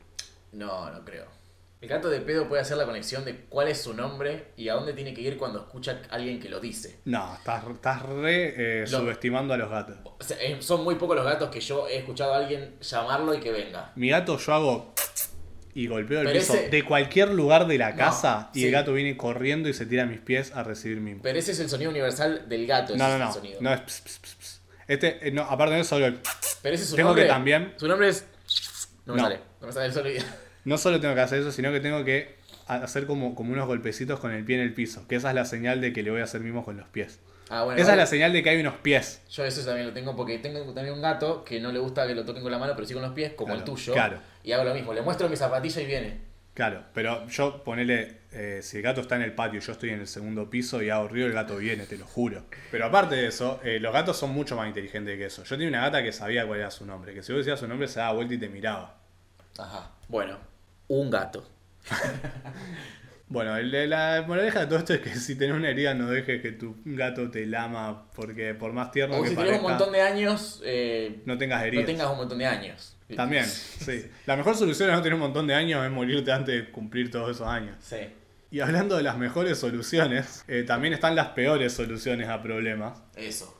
[0.53, 1.27] No, no creo.
[1.83, 4.75] El gato de pedo puede hacer la conexión de cuál es su nombre y a
[4.75, 7.01] dónde tiene que ir cuando escucha a alguien que lo dice.
[7.07, 9.97] No, estás, estás re eh, subestimando a los gatos.
[10.05, 13.35] O sea, eh, son muy pocos los gatos que yo he escuchado a alguien llamarlo
[13.35, 13.91] y que venga.
[13.97, 14.95] Mi gato yo hago
[15.75, 18.67] y golpeo el Pero piso ese- de cualquier lugar de la No, casa y sí.
[18.67, 21.15] el gato viene corriendo y se tira a mis pies a recibir mi...
[21.15, 22.95] Pero ese es el sonido universal del gato.
[22.95, 23.33] ese No, no, es el no.
[23.33, 23.59] sonido.
[23.63, 23.81] No es...
[23.81, 24.61] ps, ps, ps.
[24.89, 26.19] Este, eh, no, aparte de eso, solo el-
[26.63, 27.25] Pero ese es su Tengo nombre.
[27.25, 28.27] que también- Su nombre es.
[29.07, 29.29] No me No.
[29.29, 29.41] sale.
[29.61, 30.23] No me sale el sonido.
[30.65, 34.21] no solo tengo que hacer eso, sino que tengo que hacer como, como unos golpecitos
[34.21, 35.07] con el pie en el piso.
[35.09, 37.19] Que esa es la señal de que le voy a hacer mimos con los pies.
[37.55, 37.79] Ah, bueno.
[37.83, 39.21] esa es la señal de que hay unos pies.
[39.31, 42.15] Yo eso también lo tengo porque tengo también un gato que no le gusta que
[42.15, 43.93] lo toquen con la mano, pero sí con los pies, como Claro, el tuyo.
[43.93, 44.19] claro.
[44.43, 44.95] Y hago lo mismo.
[44.95, 46.19] Le muestro mi zapatilla y viene.
[46.55, 49.91] Claro, pero yo ponele, eh, si el gato está en el patio y yo estoy
[49.91, 52.45] en el segundo piso y hago ruido, el gato viene, te lo juro.
[52.71, 55.45] Pero aparte de eso, eh, los gatos son mucho más inteligentes que eso.
[55.45, 57.69] Yo tenía una gata que sabía cuál era su nombre, que si vos decías su
[57.69, 58.97] nombre se daba vuelta y te miraba.
[59.59, 59.91] Ajá.
[60.09, 60.39] Bueno.
[60.89, 61.47] Un gato.
[63.33, 66.11] Bueno, el de la moraleja de todo esto es que si tenés una herida no
[66.11, 69.67] dejes que tu gato te lama, porque por más tierno O que si tienes parezca,
[69.67, 71.87] un montón de años, eh, no tengas no heridas.
[71.87, 72.95] tengas un montón de años.
[73.17, 74.05] También, sí.
[74.27, 77.11] La mejor solución a no tener un montón de años es morirte antes de cumplir
[77.11, 77.77] todos esos años.
[77.81, 77.97] Sí.
[78.51, 83.01] Y hablando de las mejores soluciones, eh, también están las peores soluciones a problemas.
[83.17, 83.59] Eso.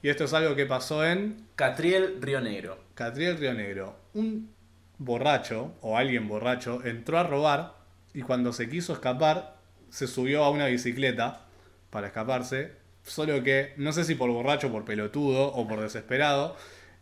[0.00, 2.78] Y esto es algo que pasó en Catriel Río Negro.
[2.94, 3.96] Catriel Río Negro.
[4.14, 4.54] Un
[4.98, 7.77] borracho, o alguien borracho, entró a robar
[8.14, 9.56] y cuando se quiso escapar,
[9.90, 11.46] se subió a una bicicleta
[11.90, 12.72] para escaparse.
[13.02, 16.56] Solo que, no sé si por borracho, por pelotudo o por desesperado,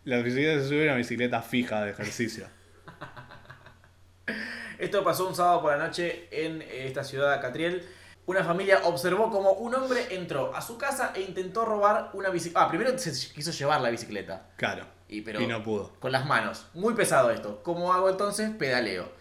[0.05, 2.47] la bicicleta se subió a una bicicleta fija de ejercicio.
[4.79, 7.85] Esto pasó un sábado por la noche en eh, esta ciudad de Catriel.
[8.27, 12.65] Una familia observó como un hombre entró a su casa e intentó robar una bicicleta.
[12.65, 14.51] Ah, primero se quiso llevar la bicicleta.
[14.57, 14.85] Claro.
[15.09, 15.93] Y, pero Y no pudo.
[16.01, 16.67] Con las manos.
[16.75, 17.63] Muy pesado esto.
[17.63, 18.51] ¿Cómo hago entonces?
[18.51, 19.13] Pedaleo.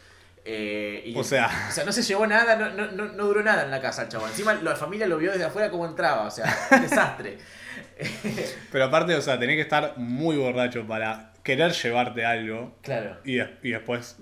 [0.48, 3.42] Eh, y- O sea- o sea, no se llevó nada, no, no, no, no duró
[3.44, 4.30] nada en la casa el chabón.
[4.30, 7.38] Encima la familia lo vio desde afuera como entraba, o sea, un desastre.
[8.72, 13.18] Pero aparte, o sea, tenés que estar muy borracho para querer llevarte algo claro.
[13.24, 14.18] y, des- y después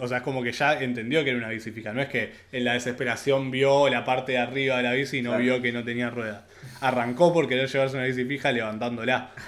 [0.00, 1.92] o sea, es como que ya entendió que era una bici fija.
[1.92, 5.22] No es que en la desesperación vio la parte de arriba de la bici y
[5.22, 5.42] no Claro.
[5.44, 6.42] vio que no tenía ruedas.
[6.80, 9.30] Arrancó por querer llevarse una bici fija levantándola.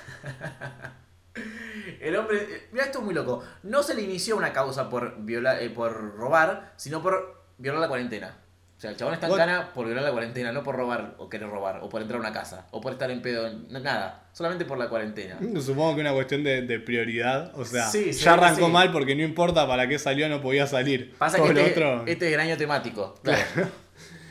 [2.00, 3.42] El hombre, eh, mira esto es muy loco.
[3.62, 7.88] No se le inició una causa por violar, eh, por robar, sino por violar la
[7.88, 8.36] cuarentena.
[8.76, 9.38] O sea, el chabón está en What?
[9.38, 12.20] cana por violar la cuarentena, no por robar o querer robar, o por entrar a
[12.20, 15.38] una casa, o por estar en pedo, nada, solamente por la cuarentena.
[15.62, 17.52] Supongo que una cuestión de, de prioridad.
[17.58, 18.72] O sea, Sí, ya arrancó sí.
[18.72, 21.14] mal porque no importa para qué salió, no podía salir.
[21.16, 23.14] Pasa que este, otro- este es el año temático.
[23.22, 23.40] Claro,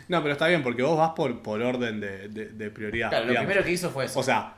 [0.07, 3.09] No, pero está bien porque vos vas por, por orden de, de- de prioridad.
[3.09, 4.19] Claro, lo primero que hizo fue eso.
[4.19, 4.53] O sea,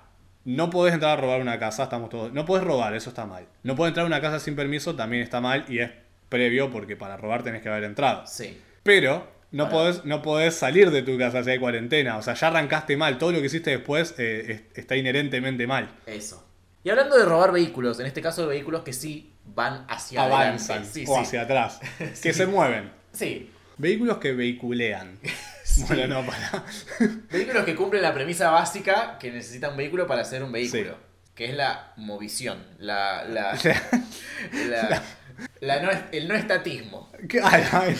[0.47, 2.31] no podés entrar a robar una casa, estamos todos.
[2.31, 3.45] No podés robar, eso está mal.
[3.63, 5.91] No podés entrar a una casa sin permiso, también está mal y es
[6.29, 8.23] previo porque para robar tenés que haber entrado.
[8.25, 8.61] sí.
[8.83, 9.75] Pero no Para.
[9.75, 12.15] podés, no podés salir de tu casa si hay cuarentena.
[12.17, 13.17] O sea, ya arrancaste mal.
[13.17, 15.89] Todo lo que hiciste después eh, es- está inherentemente mal.
[16.05, 16.45] Eso.
[16.85, 20.77] Y hablando de robar vehículos, en este caso de vehículos que sí van hacia Avanzan
[20.77, 20.99] adelante.
[20.99, 21.21] Sí, o sí.
[21.21, 21.81] hacia atrás.
[22.23, 22.89] Que se mueven.
[23.11, 23.49] Sí.
[23.77, 25.19] Vehículos que vehiculean.
[25.87, 26.63] Bueno, no, para.
[27.31, 30.91] Vehículos que cumplen la premisa básica que necesita un vehículo para ser un vehículo.
[30.91, 30.97] Sí.
[31.35, 32.63] Que es la movisión.
[32.79, 33.23] La.
[33.25, 33.53] la,
[34.69, 35.03] la-
[35.59, 37.11] la no- el no estatismo.
[37.29, 37.95] ¿Qué- ay, ay.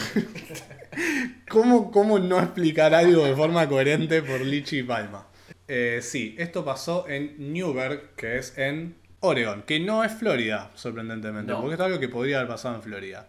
[1.48, 5.26] ¿Cómo, ¿Cómo no explicar algo de forma coherente por Lichi y Palma?
[5.68, 11.52] Eh, sí, esto pasó en Newberg, que es en Oregon, que no es Florida, sorprendentemente,
[11.52, 11.60] No.
[11.60, 13.28] porque es algo que podría haber pasado en Florida.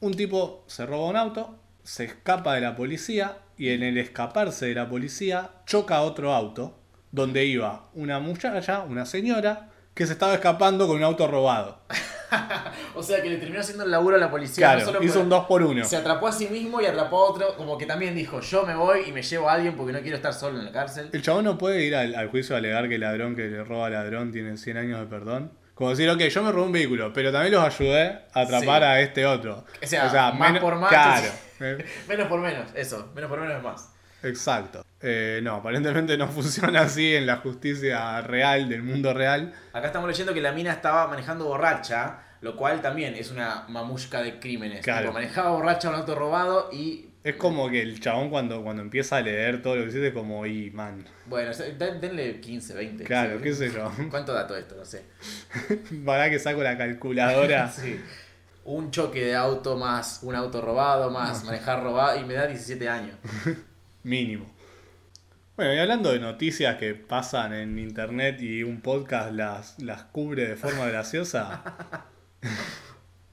[0.00, 4.66] Un tipo se roba un auto, se escapa de la policía y en el escaparse
[4.66, 6.76] de la policía choca a otro auto
[7.12, 11.80] donde iba una muchacha, una señora, que se estaba escapando con un auto robado.
[12.96, 14.66] O sea que le terminó haciendo el laburo a la policía.
[14.66, 16.86] no Claro, solo hizo por- un 2 por 1 Se atrapó a sí mismo y
[16.86, 17.56] atrapó a otro.
[17.56, 20.16] Como que también dijo: Yo me voy y me llevo a alguien porque no quiero
[20.16, 21.08] estar solo en la cárcel.
[21.12, 23.62] El chabón no puede ir al, al juicio a alegar que el ladrón que le
[23.62, 25.52] roba al ladrón tiene 100 años de perdón.
[25.74, 28.88] Como decir, ok, yo me robé un vehículo, pero también los ayudé a atrapar Sí.
[28.88, 29.64] a este otro.
[29.82, 31.28] O sea, más men- por más, Claro.
[32.08, 33.10] Menos por menos, eso.
[33.14, 33.92] Menos por menos es más.
[34.22, 34.84] Exacto.
[35.00, 39.52] Eh, no, aparentemente no funciona así en la justicia real, del mundo real.
[39.72, 44.22] Acá estamos leyendo que la mina estaba manejando borracha, lo cual también es una mamushka
[44.22, 44.82] de crímenes.
[44.82, 45.02] Claro.
[45.02, 47.10] Tipo, manejaba borracha un auto robado y.
[47.24, 50.46] Es como que el chabón cuando, cuando empieza a leer todo lo que hiciste, como,
[50.46, 51.04] y man.
[51.26, 53.04] Bueno, denle 15, 20.
[53.04, 53.42] Claro, sí.
[53.42, 53.90] qué sé yo.
[54.10, 54.76] ¿Cuánto da todo esto?
[54.76, 55.02] No sé.
[56.04, 57.68] Para que saco la calculadora.
[57.68, 58.00] Sí.
[58.66, 62.88] Un choque de auto más un auto robado más manejar robado y me da 17
[62.88, 63.16] años.
[64.02, 64.46] Mínimo.
[65.56, 70.48] Bueno, y hablando de noticias que pasan en internet y un podcast las, las cubre
[70.48, 71.62] de forma graciosa,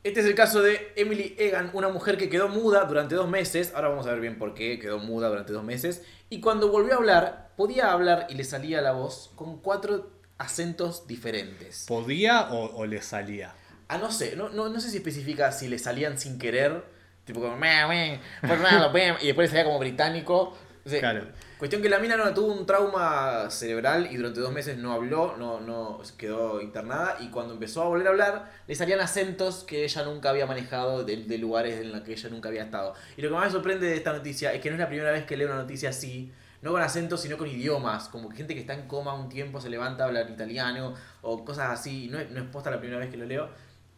[0.03, 3.73] Este es el caso de Emily Egan, una mujer que quedó muda durante dos meses.
[3.73, 6.03] Ahora vamos a ver bien por qué quedó muda durante dos meses.
[6.29, 11.07] Y cuando volvió a hablar, podía hablar y le salía la voz con cuatro acentos
[11.07, 11.85] diferentes.
[11.87, 13.53] ¿podía o, o le salía?
[13.87, 16.83] Ah, no sé, no, no, no sé si especifica si le salían sin querer,
[17.25, 20.55] tipo como "Meh, meh, pues nada, pem", y después le salía como británico.
[20.85, 21.25] O sea, Claro.
[21.57, 25.37] Cuestión que la mina no tuvo un trauma cerebral y durante dos meses no habló,
[25.37, 29.85] no, no quedó internada y cuando empezó a volver a hablar le salían acentos que
[29.85, 32.95] ella nunca había manejado de, de lugares en los que ella nunca había estado.
[33.15, 35.11] Y lo que más me sorprende de esta noticia es que no es la primera
[35.11, 38.53] vez que leo una noticia así, no con acentos sino con idiomas, como que gente
[38.53, 42.19] que está en coma un tiempo se levanta a hablar italiano o cosas así, no
[42.19, 43.47] es, no es posta la primera vez que lo leo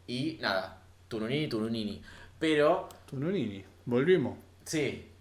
[0.08, 2.02] y nada, turunini, turunini.
[2.40, 3.64] Pero Tununini.
[3.86, 4.38] Volvimos.
[4.66, 5.12] Sí.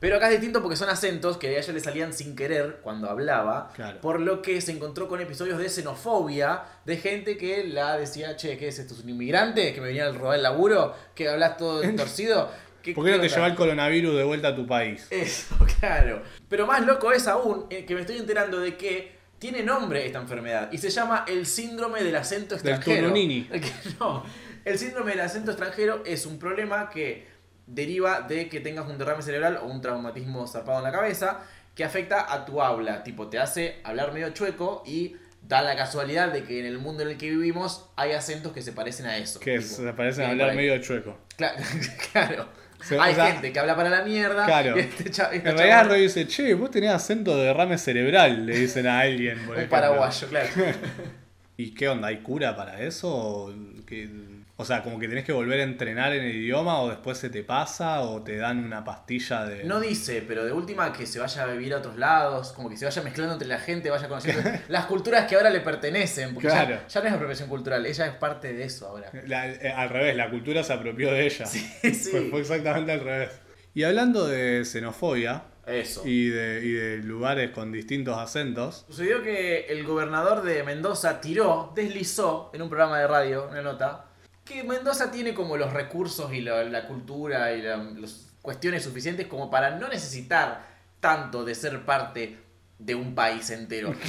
[0.00, 3.08] Pero acá es distinto porque son acentos que a ella le salían sin querer cuando
[3.08, 3.70] hablaba.
[3.74, 4.00] Claro.
[4.00, 8.58] Por lo que se encontró con episodios de xenofobia de gente que la decía, che,
[8.58, 8.94] ¿qué es esto?
[8.94, 10.94] ¿Es un inmigrante que me venía a robar el laburo?
[11.14, 12.50] ¿Que hablas todo torcido?
[12.82, 13.34] ¿Qué, ¿Por qué no te onda?".
[13.34, 15.06] lleva el coronavirus de vuelta a tu país?
[15.10, 16.22] Eso, claro.
[16.50, 20.18] Pero más loco es aún eh, que me estoy enterando de que tiene nombre esta
[20.20, 23.08] enfermedad y se llama el síndrome del acento Del extranjero.
[23.52, 24.24] Que no,
[24.64, 27.26] el síndrome del acento extranjero es un problema que
[27.66, 31.40] deriva de que tengas un derrame cerebral o un traumatismo zarpado en la cabeza
[31.74, 33.02] que afecta a tu habla.
[33.02, 37.02] Tipo, te hace hablar medio chueco y da la casualidad de que en el mundo
[37.02, 39.40] en el que vivimos hay acentos que se parecen a eso.
[39.40, 41.18] Que Tipo, se parecen a hablar medio chueco.
[41.36, 41.54] Cla-
[42.12, 42.48] Claro.
[42.84, 44.44] Se- hay o sea, gente que habla para la mierda.
[44.44, 44.76] Claro.
[44.76, 48.44] y este cha- este En realidad Roy dice, che, vos tenés acento de derrame cerebral,
[48.46, 49.38] le dicen a alguien.
[49.38, 49.70] por un ejemplo.
[49.70, 50.48] paraguayo, claro.
[51.56, 52.08] ¿Y qué onda?
[52.08, 53.08] ¿Hay cura para eso?
[53.10, 53.54] ¿O,
[53.86, 54.08] que-
[54.56, 57.28] o sea, como que tenés que volver a entrenar en el idioma o después se
[57.28, 59.64] te pasa o te dan una pastilla de...
[59.64, 62.76] No dice, pero de última que se vaya a vivir a otros lados, como que
[62.76, 66.34] se vaya mezclando entre la gente, vaya conociendo las culturas que ahora le pertenecen.
[66.34, 66.78] Porque Claro.
[66.88, 69.10] ya, no es apropiación cultural, ella es parte de eso ahora.
[69.26, 71.46] La- eh, al revés, la cultura se apropió de ella.
[71.46, 72.28] Sí, Fue, sí.
[72.30, 73.30] fue exactamente al revés.
[73.74, 76.02] Y hablando de xenofobia Eso.
[76.06, 81.72] y de, y de lugares con distintos acentos, Sucedió que el gobernador de Mendoza tiró,
[81.74, 84.04] deslizó en un programa de radio, una nota,
[84.44, 89.26] que Mendoza tiene como los recursos y la, la cultura y la- las cuestiones suficientes
[89.26, 90.66] como para no necesitar
[91.00, 92.38] tanto de ser parte
[92.78, 93.94] de un país entero.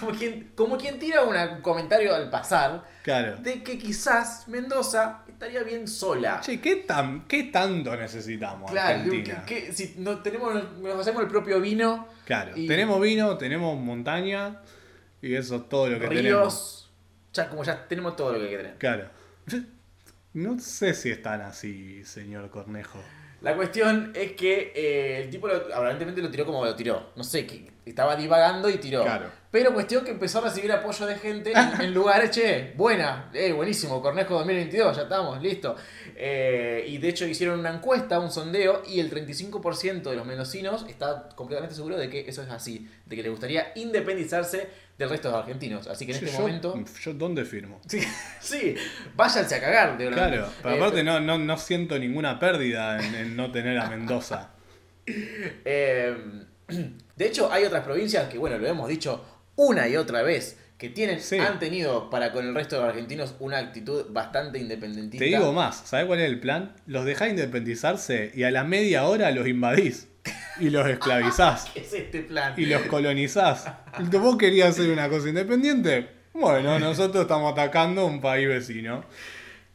[0.00, 3.36] Como, quien, como quien tira un comentario al pasar claro.
[3.36, 6.40] de que quizás Mendoza estaría bien sola.
[6.40, 9.44] Che, ¿qué, tan, ¿qué tanto necesitamos Claro, Argentina?
[9.46, 13.78] que, que si no tenemos, nos hacemos el propio vino, Claro, y- tenemos vino, tenemos
[13.78, 14.62] montaña
[15.20, 16.24] y eso es todo lo que tenemos.
[16.24, 16.90] ríos,
[17.34, 18.74] ya como ya tenemos todo lo que hay que tener.
[18.78, 19.10] Claro.
[20.34, 23.00] No sé si están así, señor Cornejo.
[23.40, 27.10] La cuestión es que eh, el tipo lo- aparentemente lo tiró como lo tiró.
[27.14, 29.02] No sé, que estaba divagando y tiró.
[29.04, 29.30] Claro.
[29.50, 33.52] Pero cuestión que empezó a recibir apoyo de gente en, en lugares, che, buena, eh,
[33.52, 35.76] buenísimo, Cornejo 2022, ya estamos, listo.
[36.16, 40.84] Eh, y de hecho hicieron una encuesta, un sondeo, y el 35% de los mendocinos
[40.88, 45.28] está completamente seguro de que eso es así, de que le gustaría independizarse del resto
[45.28, 45.86] de los argentinos.
[45.86, 46.84] Así que en este yo, momento...
[47.02, 47.80] yo ¿dónde firmo?
[47.88, 48.00] Sí,
[48.40, 48.74] sí,
[49.14, 49.96] váyanse a cagar.
[49.96, 50.08] De.
[50.10, 53.88] Claro, pero Eh, aparte no, no, no siento ninguna pérdida en, en no tener a
[53.88, 54.50] Mendoza.
[55.64, 56.14] Eh,
[57.16, 59.24] de hecho, hay otras provincias que, bueno, lo hemos dicho
[59.56, 61.38] una y otra vez, que tienen, Sí.
[61.38, 65.24] han tenido para con el resto de los argentinos una actitud bastante independentista.
[65.24, 66.74] Te digo más, ¿sabes cuál es el plan?
[66.86, 70.07] Los dejás independizarse y a la media hora los invadís
[70.60, 72.54] y los esclavizás ¿Qué es este plan?
[72.56, 73.66] y los colonizás.
[74.12, 76.08] ¿Vos querías hacer una cosa independiente?
[76.34, 79.04] Bueno, nosotros estamos atacando un país vecino.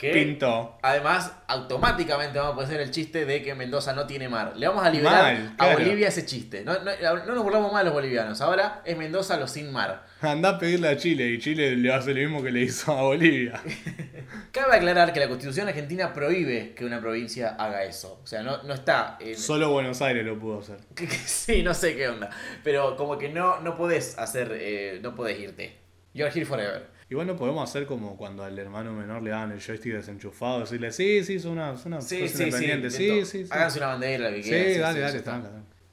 [0.03, 0.77] Que, Pintó.
[0.81, 4.51] Además, automáticamente vamos a poner el chiste de que Mendoza no tiene mar.
[4.57, 5.73] Le vamos a liberar Mal, a.
[5.75, 6.65] Bolivia ese chiste.
[6.65, 6.91] No, no,
[7.25, 8.41] no nos burlamos más de los bolivianos.
[8.41, 10.03] Ahora es Mendoza los sin mar.
[10.19, 13.03] Andá a pedirle a Chile y Chile le hace lo mismo que le hizo a
[13.03, 13.61] Bolivia.
[14.51, 18.19] Cabe aclarar que la constitución argentina prohíbe que una provincia haga eso.
[18.21, 20.79] O sea, no, no está en, Solo Buenos Aires lo pudo hacer.
[21.25, 22.29] Sí, no sé qué onda.
[22.61, 25.77] Pero como que no, no podés hacer, eh, no podés irte.
[26.13, 26.92] You're here forever.
[27.13, 30.91] Igual no podemos hacer como cuando al hermano menor le daban el joystick desenchufado, decirle,
[30.91, 32.43] sí, sí, es una, es una Sí, cosa sí, sí.
[32.45, 33.25] independiente, sí, intento.
[33.27, 33.49] sí, sí.
[33.51, 35.51] Háganse una bandera, que Sí, dale, dale, tranca.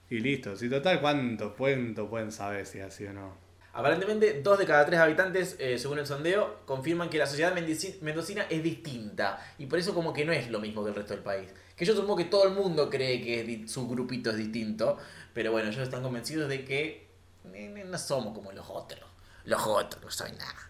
[0.08, 3.36] Y listo, si total, ¿cuánto cuento pueden saber si es así o no?
[3.74, 8.46] Aparentemente, dos de cada tres habitantes, eh, según el sondeo, confirman que la sociedad mendocina
[8.48, 9.46] es distinta.
[9.58, 11.50] Y por eso como que no es lo mismo que el resto del país.
[11.76, 14.96] Que yo supongo que todo el mundo cree que su grupito es distinto.
[15.34, 17.08] Pero bueno, ellos están convencidos de que
[17.52, 19.04] eh, no somos como los otros.
[19.44, 20.69] Los otros no saben nada.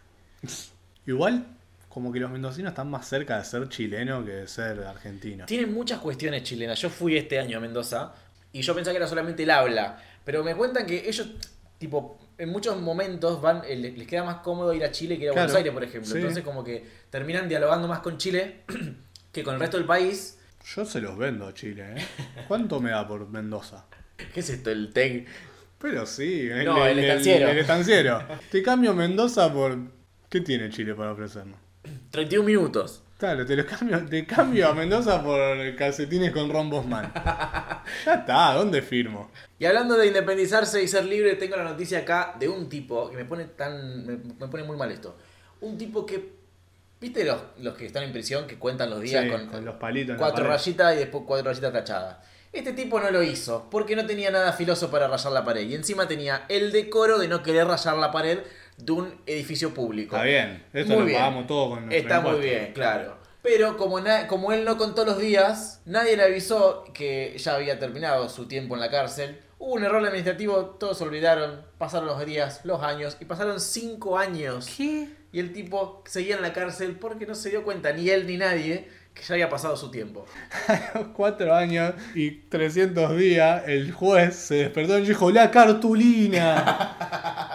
[1.06, 1.46] Igual,
[1.88, 5.46] como que los mendocinos están más cerca de ser chileno que de ser argentino.
[5.46, 6.80] Tienen muchas cuestiones chilenas.
[6.80, 8.12] Yo fui este año a Mendoza
[8.52, 9.98] y yo pensaba que era solamente el habla.
[10.24, 11.28] Pero me cuentan que ellos,
[11.78, 15.30] tipo, en muchos momentos van, eh, les queda más cómodo ir a Chile que ir
[15.30, 16.10] a Claro, Buenos Aires, por ejemplo.
[16.10, 16.18] sí.
[16.18, 18.60] Entonces, como que terminan dialogando más con Chile
[19.32, 20.38] que con el resto del país.
[20.74, 22.06] Yo se los vendo a Chile, ¿eh?
[22.46, 23.86] ¿Cuánto me da por Mendoza?
[24.34, 24.70] ¿Qué es esto?
[24.70, 25.26] El TEC.
[25.78, 27.48] Pero sí, el, No, el estanciero.
[27.48, 28.22] el estanciero.
[28.50, 29.78] Te cambio Mendoza por...
[30.30, 31.58] ¿Qué tiene Chile para ofrecernos?
[32.12, 33.02] 31 minutos.
[33.18, 37.12] Claro, te lo cambio, te cambio a Mendoza por calcetines con rombos man.
[38.06, 39.30] Ya está, ¿dónde firmo?
[39.58, 43.16] Y hablando de independizarse y ser libre, tengo la noticia acá de un tipo que
[43.16, 44.06] me pone tan.
[44.06, 45.16] me, me pone muy mal esto.
[45.60, 46.38] Un tipo que.
[47.00, 49.74] ¿Viste los, los que están en prisión que cuentan los días Sí, con, con los
[49.76, 52.18] palitos cuatro rayitas y después cuatro rayitas tachadas?
[52.52, 55.68] Este tipo no lo hizo porque no tenía nada filoso para rayar la pared.
[55.68, 58.40] Y encima tenía el decoro de no querer rayar la pared
[58.84, 60.16] de un edificio público.
[60.16, 61.18] Está bien, esto Muy lo bien.
[61.18, 63.16] pagamos todo con nuestro Está muy bien, claro.
[63.42, 68.28] Pero como, como él no contó los días, nadie le avisó que ya había terminado
[68.28, 69.40] su tiempo en la cárcel.
[69.58, 74.18] Hubo un error administrativo, todos se olvidaron, pasaron los días, los años, y pasaron cinco
[74.18, 74.68] años.
[74.76, 75.08] ¿Qué?
[75.32, 78.36] Y el tipo seguía en la cárcel porque no se dio cuenta, ni él ni
[78.36, 80.26] nadie, que ya había pasado su tiempo.
[80.68, 86.96] A los cuatro años y 300 días, el juez se despertó y dijo, la cartulina.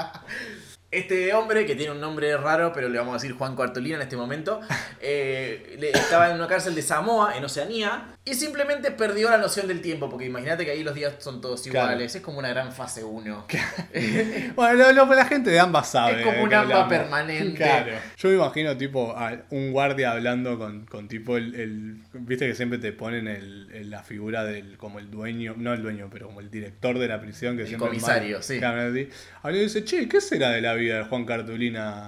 [0.96, 4.04] Este hombre, que tiene un nombre raro, pero le vamos a decir Juan Cuartolina en
[4.04, 4.62] este momento,
[5.02, 9.82] eh, estaba en una cárcel de Samoa, en Oceanía, y simplemente perdió la noción del
[9.82, 11.92] tiempo, porque imagínate que ahí los días son todos Claro.
[11.92, 13.46] iguales, es como una gran fase 1.
[14.56, 16.20] Bueno, lo- lo- la gente de ambas sabe.
[16.20, 17.56] Es como de un AMBA permanente.
[17.58, 17.92] Claro.
[18.18, 22.56] Yo me imagino, tipo, a un guardia hablando con, con tipo el, el- Viste que
[22.56, 24.78] siempre te ponen el, el- la figura del.
[24.78, 25.54] como el dueño.
[25.58, 27.56] No el dueño, pero como el director de la prisión.
[27.56, 28.60] Que El siempre comisario, sí.
[28.64, 32.08] Habla y dice, che, ¿qué será de la vida de Juan Cartulina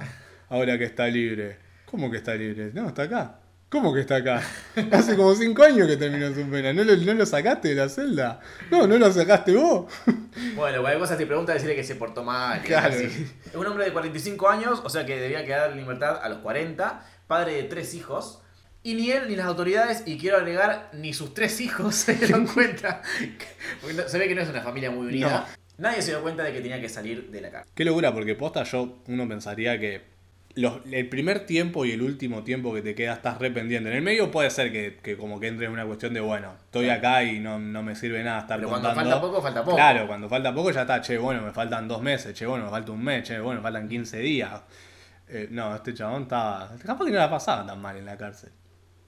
[0.50, 1.58] ahora que está libre?
[1.86, 2.72] ¿Cómo que está libre?
[2.74, 3.40] No, está acá.
[3.70, 4.42] ¿Cómo que está acá?
[4.94, 6.72] Hace como cinco años que terminó su pena.
[6.72, 8.40] ¿No lo, no lo sacaste de la celda?
[8.72, 9.92] No, no lo sacaste vos.
[10.56, 12.62] Bueno, cualquier cosa te pregunta, decirle que se portó mal.
[12.62, 12.94] Claro.
[12.94, 16.40] Es un hombre de 45 años, o sea que debía quedar en libertad a los
[16.40, 18.44] 40, padre de tres hijos.
[18.84, 22.46] Y ni él ni las autoridades, y quiero agregar, ni sus tres hijos se dieron
[22.46, 23.02] cuenta.
[23.82, 25.48] Porque se ve que no es una familia muy unida.
[25.80, 27.72] Nadie se dio cuenta de que tenía que salir de la cárcel.
[27.74, 30.17] Qué locura, porque posta yo, uno pensaría que
[30.58, 33.90] los- el primer tiempo y el último tiempo que te queda estás re pendiente.
[33.90, 36.54] En el medio puede ser que, que como que entres en una cuestión de, bueno,
[36.66, 39.76] estoy acá y no, no me sirve nada estar Pero cuando falta poco, falta poco.
[39.78, 42.72] Claro, cuando falta poco ya está, che, bueno, me faltan dos meses, che, bueno, me
[42.72, 44.62] falta un mes, che, bueno, me faltan 15 días.
[45.30, 46.72] Eh, no, este chabón estaba...
[46.86, 48.50] Capaz que no la pasaba tan mal en la cárcel.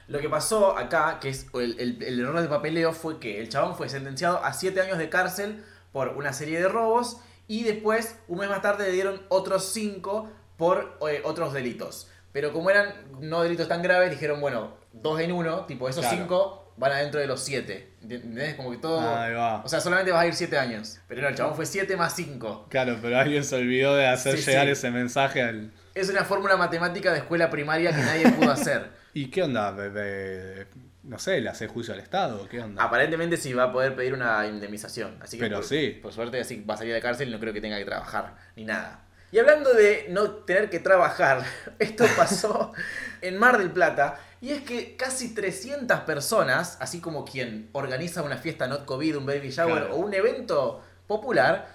[0.07, 3.47] Lo que pasó acá, que es el, el- el error de papeleo, fue que el
[3.49, 8.17] chabón fue sentenciado a 7 años de cárcel por una serie de robos y después,
[8.27, 10.29] un mes más tarde, le dieron otros 5
[10.59, 12.11] por eh, otros delitos.
[12.31, 16.17] Pero como eran no delitos tan graves, dijeron, bueno, dos en uno, tipo esos Claro.
[16.19, 17.93] 5 van adentro de los 7.
[18.03, 18.53] ¿Entendés?
[18.55, 18.99] Como que todo...
[18.99, 19.63] Ahí va.
[19.63, 20.99] O sea, solamente vas a ir 7 años.
[21.07, 22.67] Pero no, el chabón fue 7 más 5.
[22.69, 24.71] Claro, pero alguien se olvidó de hacer Sí, llegar sí.
[24.73, 25.71] ese mensaje al...
[25.95, 28.91] Es una fórmula matemática de escuela primaria que nadie pudo hacer.
[29.15, 29.71] ¿Y qué onda?
[29.73, 30.67] De- de-
[31.03, 32.47] no sé, ¿le hace juicio al Estado?
[32.47, 32.83] ¿Qué onda?
[32.83, 35.17] Aparentemente sí va a poder pedir una indemnización.
[35.21, 35.99] Así que Pero por, sí.
[36.01, 38.35] por suerte así va a salir de cárcel y no creo que tenga que trabajar
[38.55, 39.01] ni nada.
[39.31, 41.43] Y hablando de no tener que trabajar,
[41.79, 42.71] esto pasó
[43.21, 48.37] en Mar del Plata y es que casi 300 personas, así como quien organiza una
[48.37, 49.95] fiesta not COVID, un baby shower Claro.
[49.95, 51.67] o un evento popular,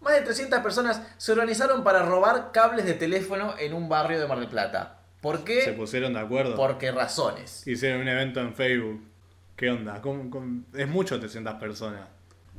[0.00, 4.26] más de 300 personas se organizaron para robar cables de teléfono en un barrio de
[4.26, 5.00] Mar del Plata.
[5.20, 5.72] ¿Por ¿Se qué?
[5.76, 6.54] pusieron de acuerdo?
[6.56, 7.66] ¿Por qué razones?
[7.66, 9.02] Hicieron un evento en Facebook.
[9.56, 10.00] ¿Qué onda?
[10.02, 10.62] ¿Cómo- cómo?
[10.74, 12.02] Es mucho 300 personas.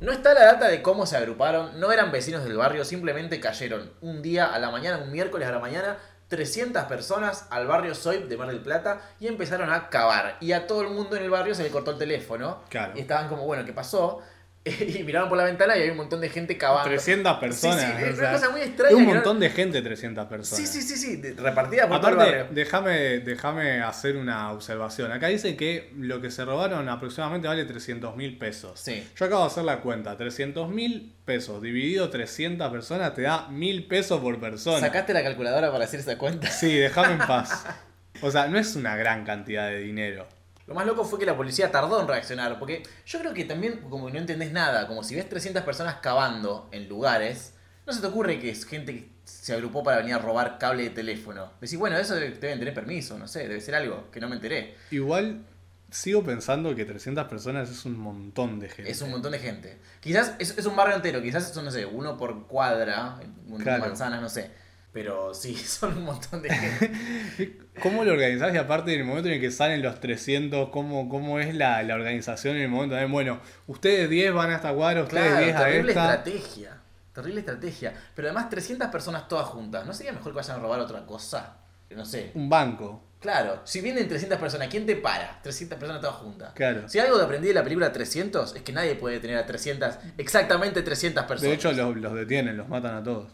[0.00, 3.90] No está la data de cómo se agruparon, no eran vecinos del barrio, simplemente cayeron
[4.00, 8.28] un día a la mañana, un miércoles a la mañana, 300 personas al barrio Soip
[8.28, 10.36] de Mar del Plata y empezaron a cavar.
[10.40, 12.62] Y a todo el mundo en el barrio se le cortó el teléfono.
[12.68, 12.92] Claro.
[12.94, 14.22] Y estaban como, bueno, ¿qué pasó?
[14.98, 16.88] Y miraron por la ventana y había un montón de gente cavando.
[16.88, 17.80] 300 personas.
[17.80, 20.68] Sí, sí, es una cosa muy extraña un montón de gente 300 personas.
[20.70, 22.54] Sí, sí, sí, sí, de- repartida por todo el Aparte, barrio.
[22.54, 25.12] déjame, déjame hacer una observación.
[25.12, 28.80] Acá dice que lo que se robaron aproximadamente vale 300 mil pesos.
[28.80, 29.06] Sí.
[29.16, 30.16] Yo acabo de hacer la cuenta.
[30.16, 34.80] 300 mil pesos dividido 300 personas te da mil pesos por persona.
[34.80, 36.48] ¿Sacaste la calculadora para hacer esa cuenta?
[36.50, 37.64] Sí, déjame en paz.
[38.20, 40.26] O sea, no es una gran cantidad de dinero.
[40.68, 43.80] Lo más loco fue que la policía tardó en reaccionar, porque yo creo que también,
[43.88, 47.54] como no entendés nada, como si ves 300 personas cavando en lugares,
[47.86, 50.82] no se te ocurre que es gente que se agrupó para venir a robar cable
[50.84, 51.50] de teléfono.
[51.60, 54.36] Decís, bueno, eso debe- deben tener permiso, no sé, debe ser algo que no me
[54.36, 54.76] enteré.
[54.90, 55.42] Igual
[55.90, 58.90] sigo pensando que 300 personas es un montón de gente.
[58.90, 59.78] Es un montón de gente.
[60.00, 63.86] Quizás es, es un barrio entero, quizás son, no sé, uno por cuadra, un Claro.
[63.86, 64.50] manzanas, no sé.
[64.98, 67.58] Pero sí, son un montón de gente.
[67.82, 68.52] ¿Cómo lo organizás?
[68.52, 71.80] Y aparte, en el momento en el que salen los 300, ¿cómo, cómo es la,
[71.84, 72.96] la organización en el momento?
[72.96, 76.14] de, Bueno, ustedes 10 van a esta cuadra, ustedes Claro, 10 a terrible esta.
[76.14, 76.76] estrategia.
[77.14, 77.94] Terrible estrategia.
[78.16, 79.86] Pero además 300 personas todas juntas.
[79.86, 81.58] ¿No sería mejor que vayan a robar otra cosa?
[81.90, 82.32] No sé.
[82.34, 83.04] Un banco.
[83.20, 85.40] Claro, si vienen 300 personas, ¿quién te para?
[85.42, 86.52] 300 personas todas juntas.
[86.54, 86.88] Claro.
[86.88, 89.96] Si algo que aprendí de la película 300 es que nadie puede tener a 300,
[90.18, 91.42] exactamente 300 personas.
[91.50, 93.32] De hecho, los, los detienen, los matan a todos.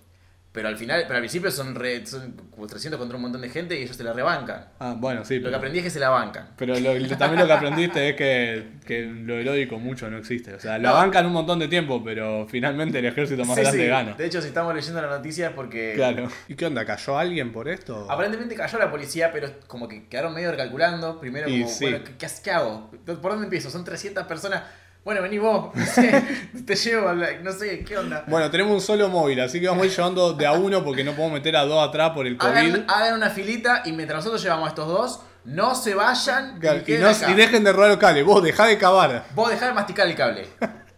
[0.54, 3.48] Pero al final, pero al principio son, re- son como 300 contra un montón de
[3.48, 4.66] gente y ellos se la rebancan.
[4.78, 5.40] Ah, bueno, sí.
[5.40, 6.50] Lo que aprendí es que se la bancan.
[6.56, 10.54] pero lo- también lo que aprendiste es que, que lo heroico mucho no existe.
[10.54, 10.94] O sea, lo No.
[10.94, 13.88] bancan un montón de tiempo, pero finalmente el ejército más Sí, grande sí.
[13.88, 14.12] gana.
[14.14, 16.28] De hecho, si estamos leyendo la noticia es porque Claro.
[16.46, 16.84] ¿Y qué onda?
[16.84, 18.06] ¿Cayó alguien por esto?
[18.08, 21.18] Aparentemente cayó la policía, pero como que quedaron medio recalculando.
[21.18, 21.84] Primero, Y como, sí.
[21.86, 22.92] bueno, ¿qué, qué, qué hago?
[23.04, 23.70] ¿Por dónde empiezo?
[23.70, 24.62] Son 300 personas.
[25.04, 26.24] Bueno, vení vos, no sé,
[26.64, 28.24] te llevo, no sé, ¿qué onda?
[28.26, 31.04] Bueno, tenemos un solo móvil, así que vamos a ir llevando de a uno porque
[31.04, 32.50] no podemos meter a dos atrás por el COVID.
[32.50, 36.92] Hagan, hagan una filita y mientras nosotros llevamos a estos dos, no se vayan y
[36.98, 37.30] no- acá.
[37.30, 38.24] y dejen de robar los cables.
[38.24, 39.26] Vos dejá de cavar.
[39.34, 40.46] Vos dejá de masticar el cable.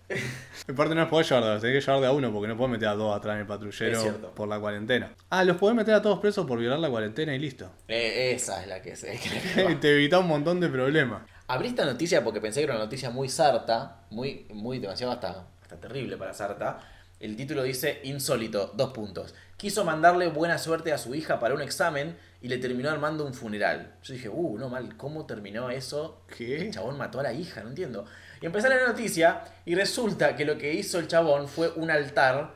[0.69, 2.57] Aparte no los podés llevar de dos, tenés que llevar de a uno porque no
[2.57, 5.13] podés meter a dos atrás en el Es patrullero por la cuarentena.
[5.31, 7.71] Ah, los podés meter a todos presos por violar la cuarentena y listo.
[7.89, 9.75] Eh, esa es la que que la que.
[9.77, 11.23] Te evita un montón de problemas.
[11.49, 15.47] Abrí esta noticia porque pensé que era una noticia muy sarta, muy, muy demasiado hasta,
[15.63, 16.81] hasta terrible para sarta.
[17.21, 19.35] El título dice insólito, dos puntos.
[19.57, 23.33] Quiso mandarle buena suerte a su hija para un examen y le terminó armando un
[23.33, 23.95] funeral.
[24.03, 26.23] Yo dije, uh, no mal, ¿cómo terminó eso?
[26.37, 26.61] ¿Qué?
[26.61, 28.07] El chabón mató a la hija, no entiendo.
[28.41, 31.71] Y empecé a leer la noticia y resulta que lo que hizo el chabón fue
[31.77, 32.55] un altar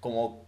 [0.00, 0.45] como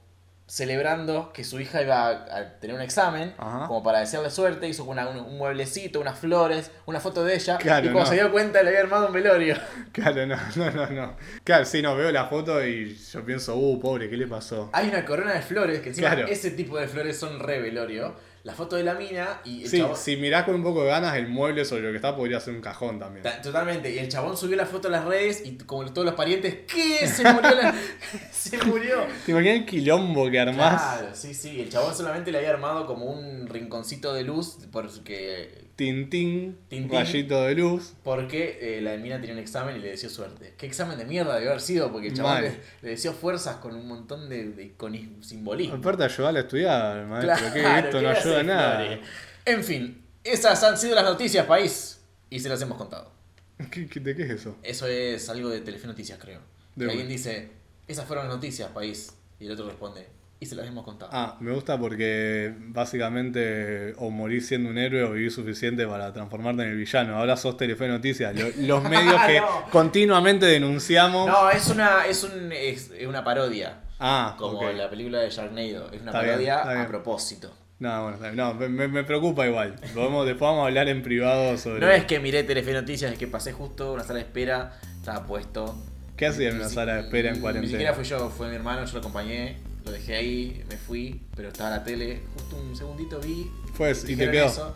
[0.48, 3.66] celebrando que su hija iba a, tener un examen, Ajá.
[3.66, 7.58] como para desearle suerte, hizo una- un, un mueblecito, unas flores, una foto de ella,
[7.58, 8.16] Claro, y cuando no.
[8.16, 9.56] se dio cuenta le había armado un velorio.
[9.92, 11.16] Claro, no, no, no, no.
[11.44, 14.70] Claro, sí, no, veo la foto y yo pienso, uh, pobre, ¿qué le pasó?
[14.72, 16.26] Hay una corona de flores, que encima Claro.
[16.28, 18.14] ese tipo de flores son re velorio.
[18.48, 19.94] La foto de la mina y el Sí, chabón...
[19.96, 22.54] si mirás con un poco de ganas, el mueble sobre lo que está podría ser
[22.54, 23.22] un cajón también.
[23.22, 26.14] Ta- Totalmente, y el chabón subió la foto a las redes y como todos los
[26.14, 27.06] parientes, ¿qué?
[27.06, 27.74] Se murió la...
[28.32, 29.04] Se murió.
[29.26, 30.80] ¿Te imaginas el quilombo que armás?
[30.98, 31.60] Claro, sí, sí.
[31.60, 36.90] El chabón solamente le había armado como un rinconcito de luz porque, Tintín, Tintín.
[36.90, 37.92] rayito de luz.
[38.02, 40.54] porque eh, la mina tenía un examen y le deseó suerte.
[40.58, 41.92] ¿Qué examen de mierda debió haber sido?
[41.92, 42.42] Porque el chabón Mal.
[42.42, 45.76] le, le deseó fuerzas con un montón de, de con simbolismo.
[45.76, 48.98] Aparte ayudarle a estudiar, maestro, que Claro, esto ¿qué no ayuda a nada.
[49.44, 52.00] En fin, esas han sido las noticias, país.
[52.28, 53.12] Y se las hemos contado.
[53.70, 54.56] ¿Qué, qué, ¿De qué es eso?
[54.64, 56.40] Eso es algo de Telefe Noticias, creo.
[56.74, 57.50] De Que alguien dice,
[57.86, 59.12] esas fueron las noticias, país.
[59.38, 60.08] Y el otro responde,
[60.40, 61.10] y se las hemos contado.
[61.12, 66.62] Ah, me gusta porque básicamente o morir siendo un héroe o vivir suficiente para transformarte
[66.62, 67.16] en el villano.
[67.16, 69.46] Ahora sos Telefe Noticias, lo- los medios que No.
[69.70, 71.26] continuamente denunciamos.
[71.26, 73.80] No, es una, es un, es, una parodia.
[73.98, 74.74] Ah, Como ok.
[74.76, 75.90] la película de Sharknado.
[75.92, 76.84] Es una Está bien, parodia está bien.
[76.84, 77.52] a propósito.
[77.80, 79.76] No, bueno, no, me, me preocupa igual.
[79.94, 81.80] Podemos, después vamos a hablar en privado sobre...
[81.80, 85.24] No es que miré Telefe Noticias, es que pasé justo una sala de espera, estaba
[85.26, 85.76] puesto.
[86.16, 87.70] ¿Qué hacía en Ni una sala de espera en Ni cuarentena?
[87.70, 89.58] siquiera fui yo, fue mi hermano, yo lo acompañé,
[89.88, 93.50] lo dejé ahí, me fui, pero estaba la tele, justo un segundito vi.
[93.74, 94.46] Fue, y te quedó.
[94.46, 94.74] eso.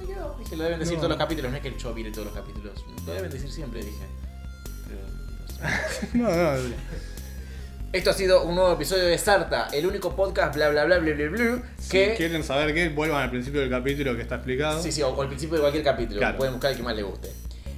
[0.00, 1.00] Me quedó, dije, lo deben decir No.
[1.00, 2.72] todos los capítulos, no es que yo mire todos los capítulos,
[3.06, 4.04] lo deben decir siempre, dije.
[4.88, 5.70] Pero,
[6.24, 6.36] no sé.
[6.38, 6.74] No, no,
[7.92, 11.12] Esto ha sido un nuevo episodio de Sarta, el único podcast bla bla bla bla
[11.14, 12.14] bla bla Si que...
[12.16, 14.80] quieren saber qué, vuelvan al principio del capítulo que está explicado.
[14.82, 16.38] Sí, sí, o, o al principio de cualquier capítulo, Claro.
[16.38, 17.30] pueden buscar el que más les guste.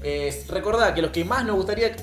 [0.05, 2.03] Eh, recordad que lo que más nos gustaría que,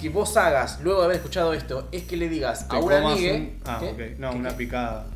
[0.00, 2.98] que vos hagas luego de haber escuchado esto es que le digas Te a una
[3.12, 3.34] amiga.
[3.34, 4.00] un- Ah, ok.
[4.18, 5.06] No, una picada.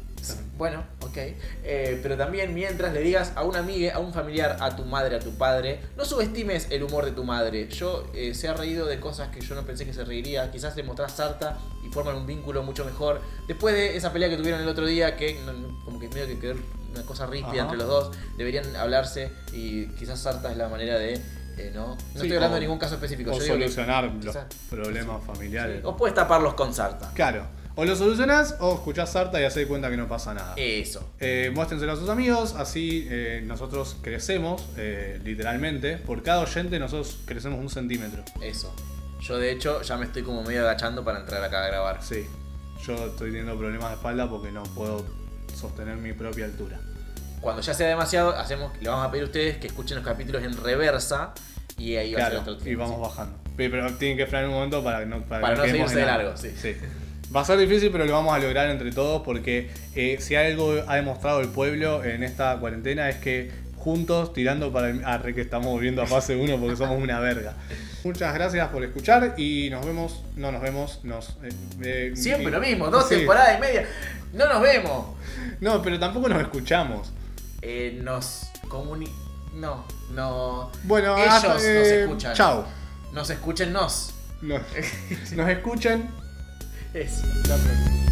[0.57, 1.17] Bueno, ok.
[1.65, 5.17] Eh, pero también mientras le digas a una amiga, a un familiar, a tu madre,
[5.17, 7.69] a tu padre, no subestimes el humor de tu madre.
[7.69, 10.51] Yo eh, se ha reído de cosas que yo no pensé que se reiría.
[10.51, 13.21] Quizás le mostrás sarta y forman un vínculo mucho mejor.
[13.49, 16.39] Después de esa pelea que tuvieron el otro día, que no- como que medio que
[16.39, 16.55] quedó
[16.93, 21.21] una cosa ríspida entre los dos, deberían hablarse y quizás sarta es la manera de.
[21.59, 23.31] Eh, no no Sí, estoy hablando o- de ningún caso específico.
[23.31, 24.37] O yo digo que- solucionar los
[24.71, 25.81] problemas familiares.
[25.85, 27.11] O puedes taparlos con sarta.
[27.15, 27.47] Claro.
[27.77, 30.55] O lo solucionás o escuchás Sarta y hacés cuenta que no pasa nada.
[30.57, 31.11] Eso.
[31.19, 35.97] Eh, muéstrenselo a sus amigos, así eh, nosotros crecemos, eh, literalmente.
[35.97, 38.23] Por cada oyente nosotros crecemos un centímetro.
[38.41, 38.73] Eso.
[39.21, 42.01] Yo de hecho ya me estoy como medio agachando para entrar acá a grabar.
[42.01, 42.25] Sí.
[42.87, 45.05] Yo estoy teniendo problemas de espalda porque no puedo
[45.53, 46.79] sostener mi propia altura.
[47.45, 50.43] Cuando ya sea demasiado, hacemos, le vamos a pedir a ustedes que escuchen los capítulos
[50.43, 51.35] en reversa
[51.77, 53.37] y ahí va a ser nuestro y vamos bajando.
[53.55, 56.35] Pero, tienen que frenar un momento para, no, para, Para que no seguirse de largo,
[56.39, 56.55] sí.
[57.37, 60.75] Va a ser difícil, pero lo vamos a lograr entre todos porque eh, si algo
[60.89, 65.03] ha demostrado el pueblo en esta cuarentena es que juntos, tirando para el...
[65.05, 67.53] Ah, re que estamos volviendo a fase 1 porque somos una verga.
[68.05, 71.37] Muchas gracias por escuchar y nos vemos, no nos vemos, nos...
[71.43, 71.51] eh,
[71.83, 73.17] eh, Siempre y- lo mismo, dos Sí.
[73.17, 73.87] temporadas y media.
[74.33, 75.07] No nos vemos.
[75.61, 77.13] No, pero tampoco nos escuchamos.
[77.67, 79.09] Eh, nos comuni...
[79.55, 80.71] No, no.
[80.83, 82.35] Bueno, Ellos hasta, nos eh, escuchan.
[82.35, 82.67] Chao.
[83.13, 84.13] Nos escuchen nos.
[84.43, 84.61] Nos,
[85.33, 85.49] nos.
[86.93, 87.27] Eso.
[87.45, 88.05] Próxima.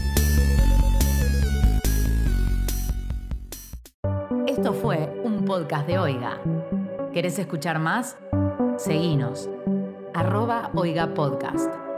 [4.46, 6.40] Esto fue un podcast de Oiga.
[7.12, 8.16] ¿Querés escuchar más?
[8.78, 9.50] Seguinos.
[10.14, 11.91] Arroba Oiga Podcast.